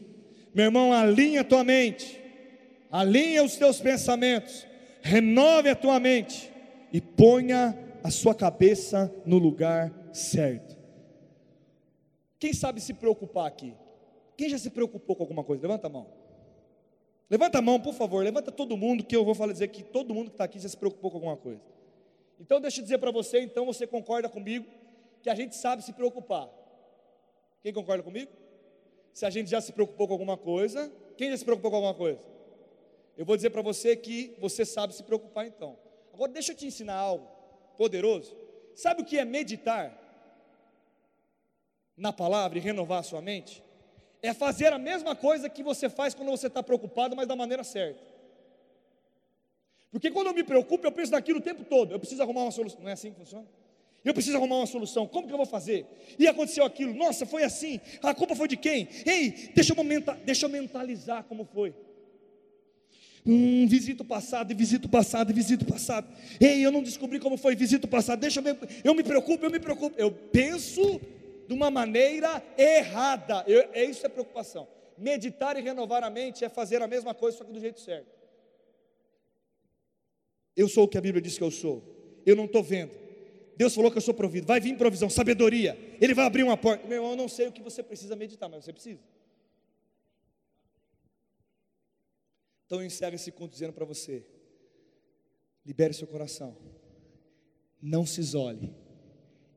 Meu 0.54 0.66
irmão, 0.66 0.92
alinha 0.92 1.42
tua 1.42 1.64
mente. 1.64 2.22
Alinha 2.94 3.42
os 3.42 3.56
teus 3.56 3.80
pensamentos. 3.80 4.64
Renove 5.02 5.68
a 5.68 5.74
tua 5.74 5.98
mente 5.98 6.48
e 6.92 7.00
ponha 7.00 7.76
a 8.04 8.08
sua 8.08 8.36
cabeça 8.36 9.12
no 9.26 9.36
lugar 9.36 9.92
certo. 10.12 10.76
Quem 12.38 12.52
sabe 12.52 12.80
se 12.80 12.94
preocupar 12.94 13.48
aqui? 13.48 13.74
Quem 14.36 14.48
já 14.48 14.58
se 14.58 14.70
preocupou 14.70 15.16
com 15.16 15.24
alguma 15.24 15.42
coisa? 15.42 15.60
Levanta 15.62 15.88
a 15.88 15.90
mão. 15.90 16.06
Levanta 17.28 17.58
a 17.58 17.62
mão, 17.62 17.80
por 17.80 17.94
favor, 17.94 18.22
levanta 18.22 18.52
todo 18.52 18.76
mundo, 18.76 19.04
que 19.04 19.16
eu 19.16 19.24
vou 19.24 19.34
falar 19.34 19.52
dizer 19.52 19.68
que 19.68 19.82
todo 19.82 20.14
mundo 20.14 20.28
que 20.28 20.34
está 20.34 20.44
aqui 20.44 20.60
já 20.60 20.68
se 20.68 20.76
preocupou 20.76 21.10
com 21.10 21.16
alguma 21.16 21.36
coisa. 21.36 21.60
Então, 22.38 22.60
deixa 22.60 22.78
eu 22.78 22.84
dizer 22.84 22.98
para 22.98 23.10
você, 23.10 23.40
então 23.40 23.66
você 23.66 23.88
concorda 23.88 24.28
comigo, 24.28 24.66
que 25.20 25.28
a 25.28 25.34
gente 25.34 25.56
sabe 25.56 25.82
se 25.82 25.92
preocupar. 25.92 26.48
Quem 27.60 27.72
concorda 27.72 28.04
comigo? 28.04 28.30
Se 29.12 29.26
a 29.26 29.30
gente 29.30 29.50
já 29.50 29.60
se 29.60 29.72
preocupou 29.72 30.06
com 30.06 30.12
alguma 30.12 30.36
coisa, 30.36 30.92
quem 31.16 31.30
já 31.30 31.36
se 31.36 31.44
preocupou 31.44 31.72
com 31.72 31.78
alguma 31.78 31.94
coisa? 31.94 32.33
Eu 33.16 33.24
vou 33.24 33.36
dizer 33.36 33.50
para 33.50 33.62
você 33.62 33.96
que 33.96 34.34
você 34.38 34.64
sabe 34.64 34.94
se 34.94 35.02
preocupar 35.02 35.46
então. 35.46 35.78
Agora, 36.12 36.32
deixa 36.32 36.52
eu 36.52 36.56
te 36.56 36.66
ensinar 36.66 36.96
algo 36.96 37.28
poderoso. 37.76 38.36
Sabe 38.74 39.02
o 39.02 39.04
que 39.04 39.18
é 39.18 39.24
meditar 39.24 40.00
na 41.96 42.12
palavra 42.12 42.58
e 42.58 42.60
renovar 42.60 43.00
a 43.00 43.02
sua 43.02 43.20
mente? 43.20 43.62
é 44.24 44.32
fazer 44.32 44.72
a 44.72 44.78
mesma 44.78 45.14
coisa 45.14 45.50
que 45.50 45.62
você 45.62 45.86
faz 45.90 46.14
quando 46.14 46.30
você 46.30 46.46
está 46.46 46.62
preocupado, 46.62 47.14
mas 47.14 47.28
da 47.28 47.36
maneira 47.36 47.62
certa. 47.62 48.00
Porque 49.90 50.10
quando 50.10 50.28
eu 50.28 50.34
me 50.34 50.42
preocupo, 50.42 50.86
eu 50.86 50.90
penso 50.90 51.12
naquilo 51.12 51.40
o 51.40 51.42
tempo 51.42 51.62
todo. 51.62 51.92
Eu 51.92 51.98
preciso 51.98 52.22
arrumar 52.22 52.44
uma 52.44 52.50
solução. 52.50 52.80
Não 52.80 52.88
é 52.88 52.92
assim 52.92 53.12
que 53.12 53.18
funciona? 53.18 53.46
Eu 54.02 54.14
preciso 54.14 54.38
arrumar 54.38 54.56
uma 54.56 54.66
solução. 54.66 55.06
Como 55.06 55.26
que 55.26 55.32
eu 55.32 55.36
vou 55.36 55.44
fazer? 55.44 55.86
E 56.18 56.26
aconteceu 56.26 56.64
aquilo. 56.64 56.94
Nossa, 56.94 57.26
foi 57.26 57.44
assim. 57.44 57.78
A 58.02 58.14
culpa 58.14 58.34
foi 58.34 58.48
de 58.48 58.56
quem? 58.56 58.88
Ei, 59.04 59.50
deixa 59.54 59.74
eu, 59.74 59.84
menta, 59.84 60.14
deixa 60.24 60.46
eu 60.46 60.50
mentalizar 60.50 61.24
como 61.24 61.44
foi. 61.44 61.74
Hum, 63.26 63.66
visito 63.66 64.02
o 64.02 64.06
passado, 64.06 64.52
e 64.52 64.54
visito 64.54 64.86
o 64.86 64.90
passado, 64.90 65.30
e 65.30 65.34
visito 65.34 65.64
o 65.64 65.68
passado. 65.68 66.06
Ei, 66.38 66.64
eu 66.64 66.70
não 66.70 66.82
descobri 66.82 67.18
como 67.18 67.38
foi, 67.38 67.56
visito 67.56 67.86
o 67.86 67.90
passado. 67.90 68.20
Deixa 68.20 68.40
eu, 68.40 68.56
eu 68.84 68.94
me 68.94 69.02
preocupo, 69.02 69.44
eu 69.46 69.50
me 69.50 69.58
preocupo. 69.58 69.98
Eu 69.98 70.12
penso 70.12 71.00
de 71.48 71.54
uma 71.54 71.70
maneira 71.70 72.42
errada. 72.58 73.42
Eu, 73.46 73.68
é 73.72 73.84
isso 73.84 74.04
é 74.04 74.10
preocupação. 74.10 74.68
Meditar 74.98 75.56
e 75.56 75.62
renovar 75.62 76.04
a 76.04 76.10
mente 76.10 76.44
é 76.44 76.50
fazer 76.50 76.82
a 76.82 76.86
mesma 76.86 77.14
coisa, 77.14 77.38
só 77.38 77.44
que 77.44 77.52
do 77.52 77.60
jeito 77.60 77.80
certo. 77.80 78.14
Eu 80.54 80.68
sou 80.68 80.84
o 80.84 80.88
que 80.88 80.98
a 80.98 81.00
Bíblia 81.00 81.22
diz 81.22 81.38
que 81.38 81.44
eu 81.44 81.50
sou. 81.50 81.82
Eu 82.26 82.36
não 82.36 82.44
estou 82.44 82.62
vendo. 82.62 82.92
Deus 83.56 83.74
falou 83.74 83.90
que 83.90 83.96
eu 83.96 84.02
sou 84.02 84.14
provido. 84.14 84.46
Vai 84.46 84.60
vir 84.60 84.76
provisão, 84.76 85.08
sabedoria. 85.08 85.78
Ele 86.00 86.12
vai 86.12 86.26
abrir 86.26 86.42
uma 86.42 86.56
porta. 86.56 86.86
Meu 86.86 86.98
irmão, 86.98 87.12
eu 87.12 87.16
não 87.16 87.28
sei 87.28 87.48
o 87.48 87.52
que 87.52 87.62
você 87.62 87.82
precisa 87.82 88.14
meditar, 88.14 88.48
mas 88.48 88.64
você 88.64 88.72
precisa. 88.72 89.00
Então 92.74 92.82
eu 92.82 92.88
encerro 92.88 93.14
esse 93.14 93.30
conto 93.30 93.52
dizendo 93.52 93.72
para 93.72 93.84
você: 93.84 94.26
libere 95.64 95.94
seu 95.94 96.08
coração. 96.08 96.56
Não 97.80 98.04
se 98.04 98.20
isole 98.20 98.74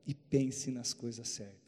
e 0.06 0.14
pense 0.14 0.70
nas 0.70 0.94
coisas 0.94 1.26
certas. 1.26 1.67